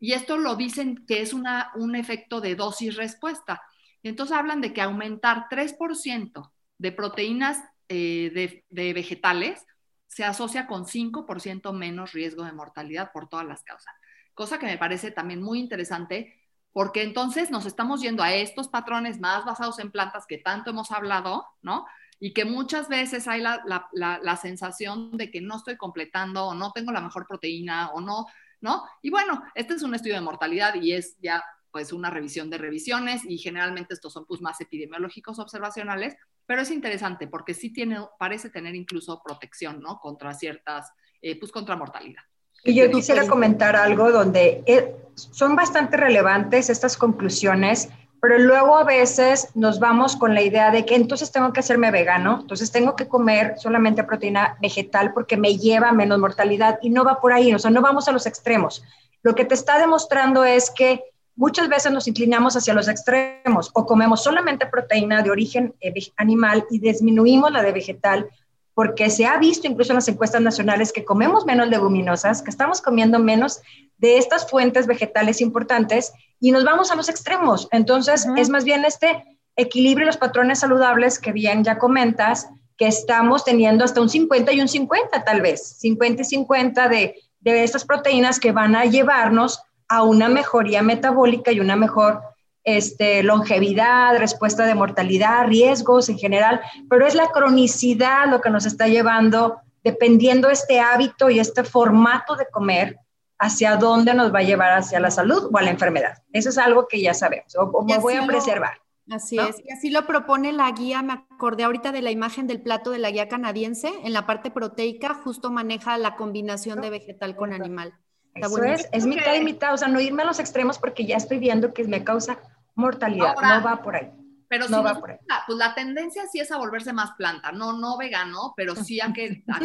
[0.00, 3.62] Y esto lo dicen que es una, un efecto de dosis-respuesta.
[4.02, 9.64] Entonces hablan de que aumentar 3% de proteínas eh, de, vegetales
[10.12, 13.94] se asocia con 5% menos riesgo de mortalidad por todas las causas.
[14.34, 16.38] Cosa que me parece también muy interesante
[16.72, 20.90] porque entonces nos estamos yendo a estos patrones más basados en plantas que tanto hemos
[20.90, 21.86] hablado, ¿no?
[22.18, 26.72] Y que muchas veces hay la, la sensación de que no estoy completando o no
[26.72, 28.26] tengo la mejor proteína o no
[28.62, 28.84] ¿no?
[29.02, 32.58] Y bueno, este es un estudio de mortalidad y es ya pues una revisión de
[32.58, 36.16] revisiones y generalmente estos son pues más epidemiológicos observacionales,
[36.52, 39.98] pero es interesante porque sí tiene, parece tener incluso protección, ¿no?
[39.98, 40.92] Contra ciertas,
[41.22, 42.20] eh, pues contra mortalidad.
[42.62, 47.88] Y yo quisiera comentar algo donde eh, son bastante relevantes estas conclusiones
[48.20, 51.90] pero luego a veces nos vamos con la idea de que entonces tengo que hacerme
[51.90, 56.90] vegano, entonces tengo que comer solamente proteína vegetal porque me lleva a menos mortalidad y
[56.90, 58.84] no va por ahí, o sea, no vamos a los extremos.
[59.22, 61.02] Lo que te está demostrando es que
[61.36, 66.64] muchas veces nos inclinamos hacia los extremos o comemos solamente proteína de origen eh, animal
[66.70, 68.28] y disminuimos la de vegetal
[68.74, 72.80] porque se ha visto incluso en las encuestas nacionales que comemos menos leguminosas, que estamos
[72.80, 73.60] comiendo menos
[73.98, 77.68] de estas fuentes vegetales importantes y nos vamos a los extremos.
[77.70, 82.86] Entonces, es más bien este equilibrio y los patrones saludables que bien ya comentas, que
[82.86, 87.64] estamos teniendo hasta un 50 y un 50 tal vez, 50 y 50 de, de
[87.64, 89.62] estas proteínas que van a llevarnos
[89.92, 92.22] a una mejoría metabólica y una mejor
[92.64, 98.64] este, longevidad, respuesta de mortalidad, riesgos en general, pero es la cronicidad lo que nos
[98.64, 102.96] está llevando, dependiendo este hábito y este formato de comer,
[103.38, 106.22] hacia dónde nos va a llevar hacia la salud o a la enfermedad.
[106.32, 108.80] Eso es algo que ya sabemos, o, me voy a preservar.
[109.10, 112.62] así es, y así lo propone la guía, me acordé ahorita de la imagen del
[112.62, 117.36] plato de la guía canadiense, en la parte proteica justo maneja la combinación de vegetal
[117.36, 117.92] con animal.
[118.34, 121.16] Eso es, es mitad y mitad, o sea, no irme a los extremos porque ya
[121.16, 122.38] estoy viendo que me causa
[122.74, 124.10] mortalidad, no va por ahí.
[124.48, 125.18] Pero no va por ahí.
[125.46, 129.12] pues la tendencia sí es a volverse más planta, no, no vegano, pero sí a
[129.12, 129.60] que, a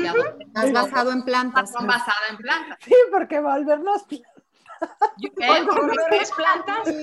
[0.53, 1.72] más basado en plantas.
[1.74, 2.78] Más basada en plantas.
[2.82, 4.03] Sí, porque volvernos
[5.36, 5.65] plantas.
[5.65, 6.95] ¿Volvernos plantas?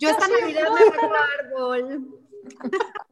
[0.00, 2.08] Yo esta Navidad me hago árbol.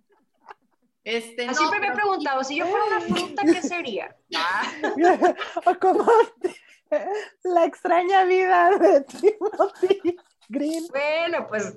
[1.06, 4.16] Este, Siempre me he preguntado, si yo fuera una fruta, ¿qué sería?
[5.64, 6.04] o como
[7.42, 10.16] la extraña vida de Timothy
[10.48, 10.86] Green.
[10.88, 11.76] Bueno, pues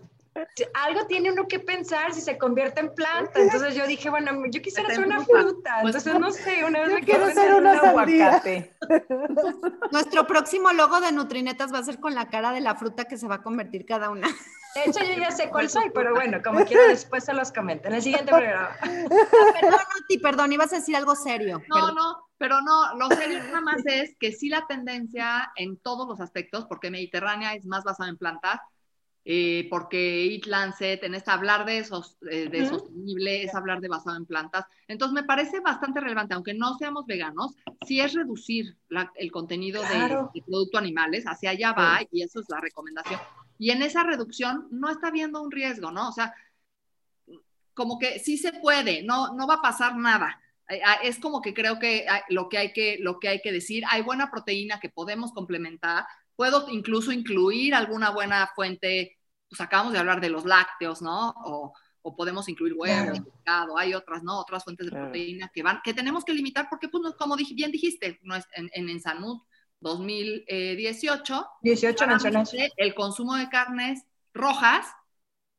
[0.74, 3.40] algo tiene uno que pensar si se convierte en planta.
[3.40, 5.80] Entonces yo dije, bueno, yo quisiera ser una fruta.
[5.82, 8.76] Pues entonces, no sé, una vez me quiero ser un aguacate.
[9.92, 13.18] Nuestro próximo logo de Nutrinetas va a ser con la cara de la fruta que
[13.18, 14.28] se va a convertir cada una.
[14.76, 17.88] De hecho, yo ya sé cuál soy, pero bueno, como quiera, después se los comento
[17.88, 18.78] en el siguiente programa.
[18.82, 21.62] Perdón, Nuti, perdón, ibas a decir algo serio.
[21.68, 26.08] No, no, pero no, lo serio nada más es que sí la tendencia en todos
[26.08, 28.60] los aspectos, porque Mediterránea es más basada en plantas,
[29.26, 33.90] eh, porque Eat Lancet, en esta hablar de, esos, eh, de sostenible, es hablar de
[33.90, 34.66] basado en plantas.
[34.88, 38.78] Entonces me parece bastante relevante, aunque no seamos veganos, sí es reducir
[39.16, 43.20] el contenido de, productos animales, hacia allá va y eso es la recomendación.
[43.60, 46.08] Y en esa reducción no está viendo un riesgo, ¿no?
[46.08, 46.34] O sea,
[47.74, 50.40] como que sí se puede, no, no va a pasar nada.
[50.86, 53.84] Ah, es como que creo que lo que, hay que lo que hay que decir,
[53.90, 56.06] hay buena proteína que podemos complementar,
[56.36, 61.34] puedo incluso incluir alguna buena fuente pues acabamos de hablar de los lácteos, ¿no?
[61.44, 61.74] O,
[62.18, 64.40] podemos incluir huevo, pescado, hay otras, ¿no?
[64.40, 68.20] Otras fuentes de proteína que van, que tenemos que limitar porque, pues, como bien dijiste,
[68.24, 69.44] no es, en, en, en Sanud
[69.80, 72.06] 2018, 18
[72.78, 74.88] el consumo de carnes rojas,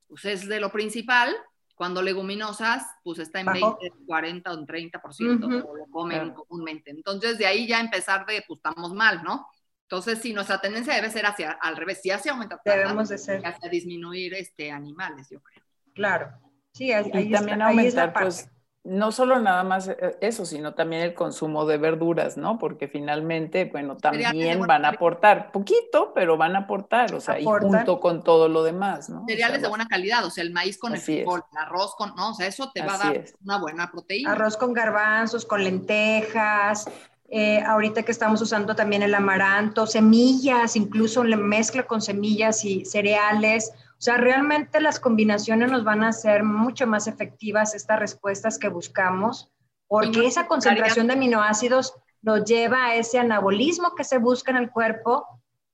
[0.08, 1.36] pues es de lo principal,
[1.80, 6.90] cuando leguminosas, pues está en 20, 40 o en 30%, o lo comen comúnmente.
[6.90, 9.46] Entonces, de ahí ya empezar de, pues estamos mal, ¿no?
[9.84, 13.46] Entonces, sí, nuestra tendencia debe ser hacia al revés, si hacia aumentar debemos de ser
[13.46, 15.64] hacia disminuir este animales, yo creo.
[15.94, 16.32] Claro.
[16.74, 18.50] Sí, ahí, y también aumentar pues
[18.82, 22.58] no solo nada más eh, eso, sino también el consumo de verduras, ¿no?
[22.58, 27.44] Porque finalmente, bueno, también van a aportar poquito, pero van a aportar, o sea, y
[27.44, 29.24] junto con todo lo demás, ¿no?
[29.26, 32.30] Cereales de buena calidad, o sea, el maíz con el frijol, el arroz con, ¿no?
[32.30, 34.32] O sea, eso te va a dar una buena proteína.
[34.32, 36.88] Arroz con garbanzos, con lentejas,
[37.28, 42.84] eh, ahorita que estamos usando también el amaranto, semillas, incluso la mezcla con semillas y
[42.86, 43.72] cereales.
[44.00, 48.70] O sea, realmente las combinaciones nos van a hacer mucho más efectivas estas respuestas que
[48.70, 49.52] buscamos,
[49.88, 51.92] porque esa concentración de aminoácidos
[52.22, 55.26] nos lleva a ese anabolismo que se busca en el cuerpo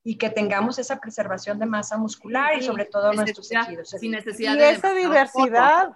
[0.03, 3.91] y que tengamos esa preservación de masa muscular y sobre todo nuestros tejidos.
[3.91, 5.95] Sin necesidad y esa diversidad,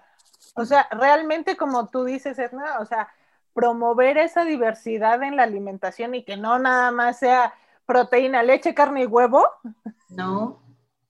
[0.55, 3.09] o sea, realmente como tú dices, Edna, o sea,
[3.53, 7.53] promover esa diversidad en la alimentación y que no nada más sea
[7.85, 9.45] proteína, leche, carne y huevo.
[10.07, 10.61] No.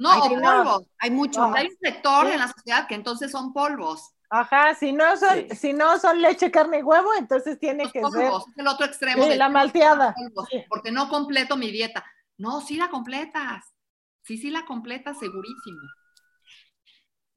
[0.01, 0.87] No, hay, polvos.
[0.97, 1.55] Hay muchos.
[1.55, 4.15] Hay un sector en la sociedad que entonces son polvos.
[4.31, 8.23] Ajá, si no son, si no son leche, carne y huevo, entonces tiene que ser.
[8.23, 9.27] Es el otro extremo.
[9.27, 10.15] de la malteada.
[10.69, 12.03] porque no completo mi dieta.
[12.37, 13.63] No, sí la completas.
[14.23, 15.81] Sí, sí la completas, segurísimo.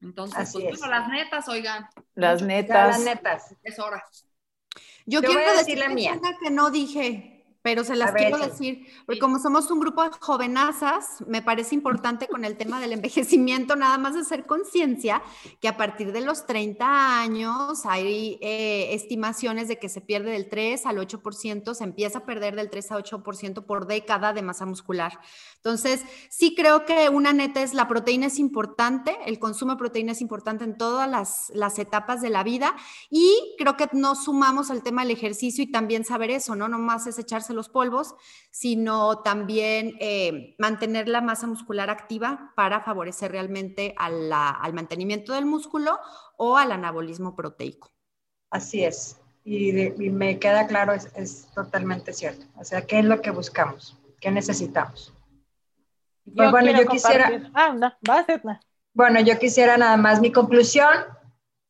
[0.01, 1.87] Entonces, pues, las netas, oigan.
[2.15, 2.97] Las netas.
[2.97, 3.55] las netas.
[3.61, 4.03] Es hora.
[5.05, 6.19] Yo quiero decir la mía.
[6.41, 7.34] que no dije
[7.65, 12.27] pero se las quiero decir, porque como somos un grupo de jovenazas, me parece importante
[12.27, 15.23] con el tema del envejecimiento, nada más hacer conciencia
[15.59, 20.47] que a partir de los 30 años hay eh, estimaciones de que se pierde del
[20.47, 24.67] 3 al 8%, se empieza a perder del 3 a 8% por década de masa
[24.67, 25.19] muscular.
[25.55, 30.11] Entonces, sí creo que una neta es la proteína es importante, el consumo de proteína
[30.11, 32.75] es importante en todas las, las etapas de la vida
[33.09, 36.67] y creo que nos sumamos al tema del ejercicio y también saber eso, ¿no?
[36.67, 38.15] No más es echarse los polvos,
[38.51, 45.99] sino también eh, mantener la masa muscular activa para favorecer realmente al mantenimiento del músculo
[46.37, 47.91] o al anabolismo proteico.
[48.51, 49.71] Así es, y,
[50.11, 52.45] me queda claro, es, totalmente cierto.
[52.57, 53.97] O sea, ¿qué es lo que buscamos?
[54.19, 55.13] ¿Qué necesitamos?
[56.35, 57.51] Pues bueno, yo quisiera...
[57.53, 57.93] Ah, no,
[58.93, 60.89] Bueno, yo quisiera nada más mi conclusión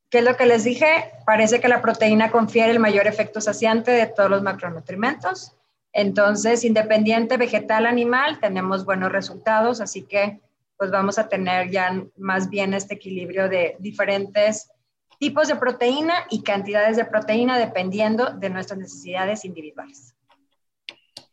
[0.09, 1.11] ¿Qué es lo que les dije?
[1.25, 5.57] Parece que la proteína confiere el mayor efecto saciante de todos los macronutrimentos.
[5.97, 10.41] Entonces, independiente vegetal, animal, tenemos buenos resultados, así que
[10.75, 14.69] pues vamos a tener ya más bien este equilibrio de diferentes
[15.17, 20.13] tipos de proteína y cantidades de proteína dependiendo de nuestras necesidades individuales.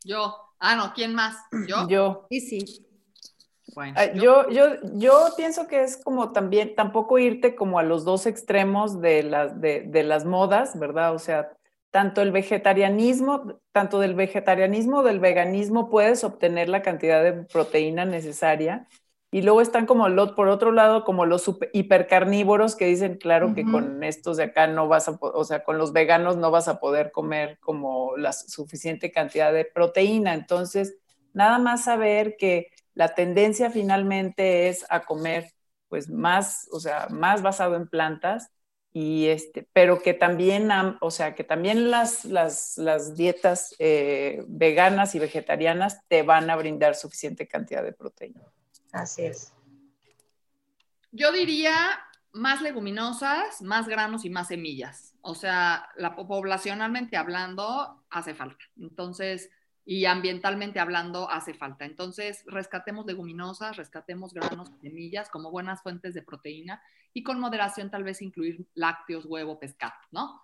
[0.04, 1.38] Yo, ah, no, ¿quién más?
[1.66, 1.88] Yo.
[1.88, 2.26] Yo.
[2.30, 2.86] Sí, sí.
[3.74, 8.04] Bueno, ah, yo, yo, yo pienso que es como también, tampoco irte como a los
[8.04, 11.16] dos extremos de las, de, de las modas, ¿verdad?
[11.16, 11.50] O sea,
[11.92, 18.88] tanto el vegetarianismo, tanto del vegetarianismo del veganismo puedes obtener la cantidad de proteína necesaria.
[19.30, 24.02] Y luego están como, por otro lado, como los hipercarnívoros que dicen, claro, que con
[24.04, 27.12] estos de acá no vas a, o sea, con los veganos no vas a poder
[27.12, 30.34] comer como la suficiente cantidad de proteína.
[30.34, 30.96] Entonces,
[31.34, 35.52] nada más saber que la tendencia finalmente es a comer
[35.88, 38.50] pues más, o sea, más basado en plantas
[38.92, 40.68] y este, pero que también,
[41.00, 46.56] o sea, que también las, las, las dietas eh, veganas y vegetarianas te van a
[46.56, 48.42] brindar suficiente cantidad de proteína.
[48.92, 49.54] Así es.
[51.10, 51.74] Yo diría
[52.32, 55.14] más leguminosas, más granos y más semillas.
[55.22, 58.64] O sea, la poblacionalmente hablando hace falta.
[58.78, 59.50] Entonces,
[59.84, 61.84] y ambientalmente hablando hace falta.
[61.84, 68.04] Entonces, rescatemos leguminosas, rescatemos granos, semillas como buenas fuentes de proteína y con moderación tal
[68.04, 70.42] vez incluir lácteos, huevo, pescado, ¿no?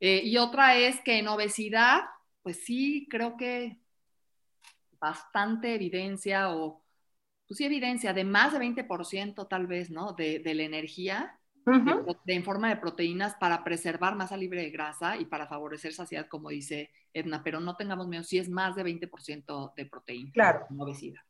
[0.00, 2.02] Eh, y otra es que en obesidad,
[2.42, 3.78] pues sí, creo que
[5.00, 6.82] bastante evidencia o,
[7.46, 10.12] pues sí, evidencia de más de 20% tal vez, ¿no?
[10.12, 15.16] De, de la energía de, en forma de proteínas para preservar masa libre de grasa
[15.16, 18.84] y para favorecer saciedad, como dice Edna, pero no tengamos miedo si es más de
[18.84, 20.30] 20% de proteína.
[20.32, 20.66] Claro.
[20.70, 21.20] En obesidad.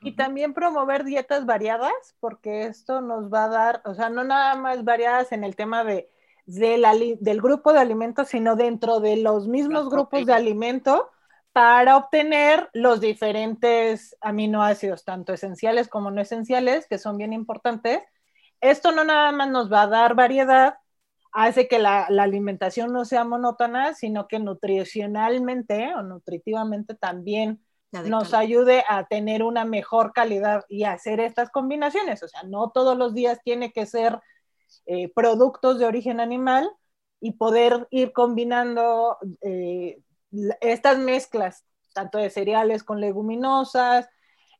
[0.00, 4.54] Y también promover dietas variadas, porque esto nos va a dar, o sea, no nada
[4.54, 6.08] más variadas en el tema de,
[6.46, 11.10] del grupo de alimentos, sino dentro de los mismos grupos de alimento
[11.52, 18.00] para obtener los diferentes aminoácidos, tanto esenciales como no esenciales, que son bien importantes,
[18.60, 20.78] esto no nada más nos va a dar variedad,
[21.32, 28.84] hace que la, alimentación no sea monótona, sino que nutricionalmente o nutritivamente también nos ayude
[28.86, 32.22] a tener una mejor calidad y hacer estas combinaciones.
[32.22, 34.20] O sea, no todos los días tiene que ser
[34.86, 36.70] eh, productos de origen animal
[37.20, 40.02] y poder ir combinando eh,
[40.60, 44.08] estas mezclas, tanto de cereales con leguminosas,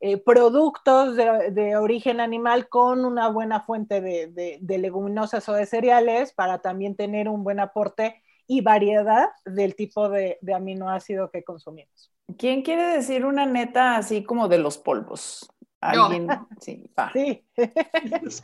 [0.00, 6.58] eh, productos de, origen animal con una buena fuente de, leguminosas o de cereales para
[6.60, 12.12] también tener un buen aporte y variedad del tipo de, aminoácido que consumimos.
[12.36, 15.50] ¿Quién quiere decir una neta así como de los polvos?
[15.80, 16.28] ¿Alguien?
[16.60, 16.88] Sí.
[17.12, 17.44] sí.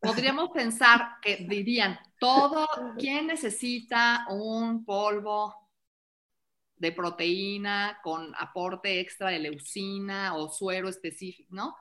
[0.00, 2.66] Podríamos pensar que dirían, todo,
[2.98, 5.54] ¿quién necesita un polvo
[6.82, 11.76] de proteína con aporte extra de leucina o suero específico, ¿no?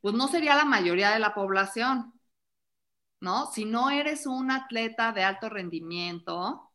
[0.00, 2.14] Pues no sería la mayoría de la población,
[3.20, 3.52] ¿no?
[3.52, 6.72] Si no eres un atleta de alto rendimiento,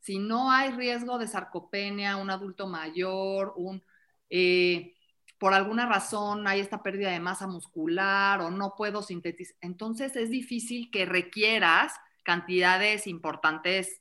[0.00, 3.84] si no hay riesgo de sarcopenia, un adulto mayor, un,
[4.30, 4.94] eh,
[5.38, 10.30] por alguna razón hay esta pérdida de masa muscular o no puedo sintetizar, entonces es
[10.30, 11.92] difícil que requieras
[12.22, 14.00] cantidades importantes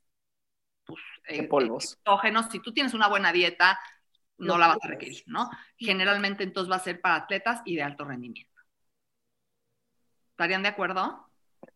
[0.92, 2.00] pues, eh, polvos.
[2.52, 3.80] Si tú tienes una buena dieta,
[4.38, 5.50] no la vas a requerir, ¿no?
[5.78, 8.52] Generalmente entonces va a ser para atletas y de alto rendimiento.
[10.32, 11.31] ¿Estarían de acuerdo?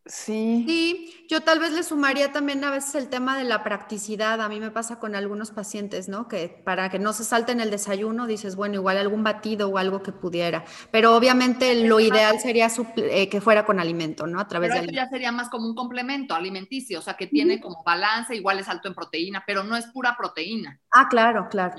[0.07, 0.63] Sí.
[0.67, 4.39] Sí, yo tal vez le sumaría también a veces el tema de la practicidad.
[4.39, 6.27] A mí me pasa con algunos pacientes, ¿no?
[6.27, 10.03] Que para que no se salten el desayuno, dices, bueno, igual algún batido o algo
[10.03, 10.63] que pudiera.
[10.91, 12.67] Pero obviamente lo ideal sería
[12.97, 14.39] eh, que fuera con alimento, ¿no?
[14.39, 17.59] A través pero de ya sería más como un complemento alimenticio, o sea, que tiene
[17.59, 20.79] como balance, igual es alto en proteína, pero no es pura proteína.
[20.91, 21.75] Ah, claro, claro.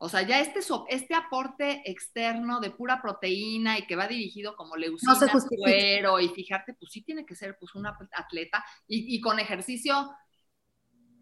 [0.00, 4.76] O sea, ya este, este aporte externo de pura proteína y que va dirigido como
[4.76, 9.40] leucina, no cuero, y fijarte, pues sí tiene que ser pues un atleta y, con
[9.40, 10.08] ejercicio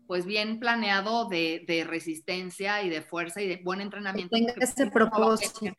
[0.06, 4.36] pues bien planeado de, resistencia y de fuerza y de buen entrenamiento.
[4.36, 5.74] tenga ese propósito.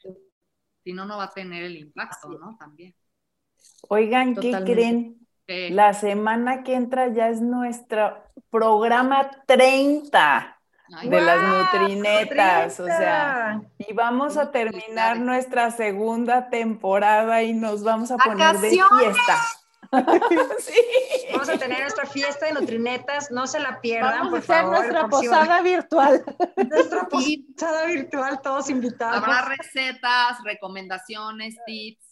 [0.83, 2.57] si no, no va a tener el impacto, ¿no?
[2.59, 2.95] También.
[3.89, 5.27] Oigan, ¿qué creen?
[5.47, 10.56] La semana que entra ya es nuestro programa 30
[11.03, 18.11] de las nutrinetas, o sea, y vamos a terminar nuestra segunda temporada y nos vamos
[18.11, 19.37] a poner de fiesta.
[20.59, 20.73] sí.
[21.31, 24.65] Vamos a tener nuestra fiesta de nutrinetas, no se la pierdan, vamos por a hacer
[24.65, 26.23] nuestra posada virtual.
[26.69, 29.17] nuestra posada virtual, todos invitados.
[29.17, 32.06] Habrá recetas, recomendaciones, tips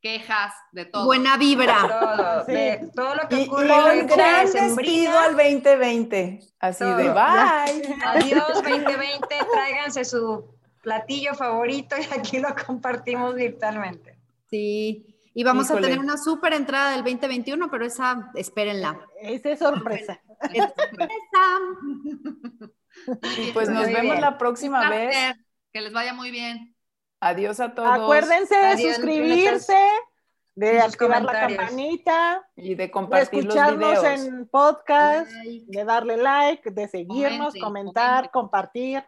[0.00, 1.04] quejas, de todo.
[1.04, 1.76] Buena vibra.
[1.82, 3.66] Todo, de todo lo que ocurre.
[3.66, 6.40] Y, un gran despido al 2020.
[6.60, 7.96] Así de bye.
[8.04, 14.18] Adiós 2020, tráiganse su platillo favorito y aquí lo compartimos virtualmente.
[14.48, 15.12] Sí.
[15.34, 19.00] Y vamos a tener una súper entrada del 2021, pero esa, espérenla.
[19.20, 20.20] Esa es sorpresa.
[20.52, 21.10] Es sorpresa.
[23.36, 25.36] Y pues nos vemos la próxima vez.
[25.72, 26.75] Que les vaya muy bien.
[27.20, 27.90] Adiós a todos.
[27.90, 29.88] Acuérdense de suscribirse,
[30.54, 36.88] de activar la campanita y de compartir de escucharnos en podcast, de darle like, de
[36.88, 39.04] seguirnos, comentar, compartir,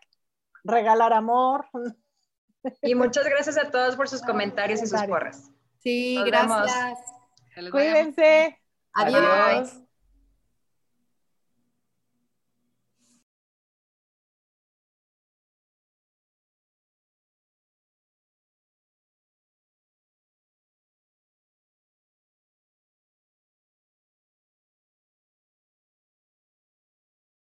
[0.64, 1.66] regalar amor.
[2.82, 5.50] Y muchas gracias a todos por sus comentarios y sus porras.
[5.78, 6.98] Sí, gracias.
[7.70, 8.61] Cuídense.
[8.92, 9.80] Adiós.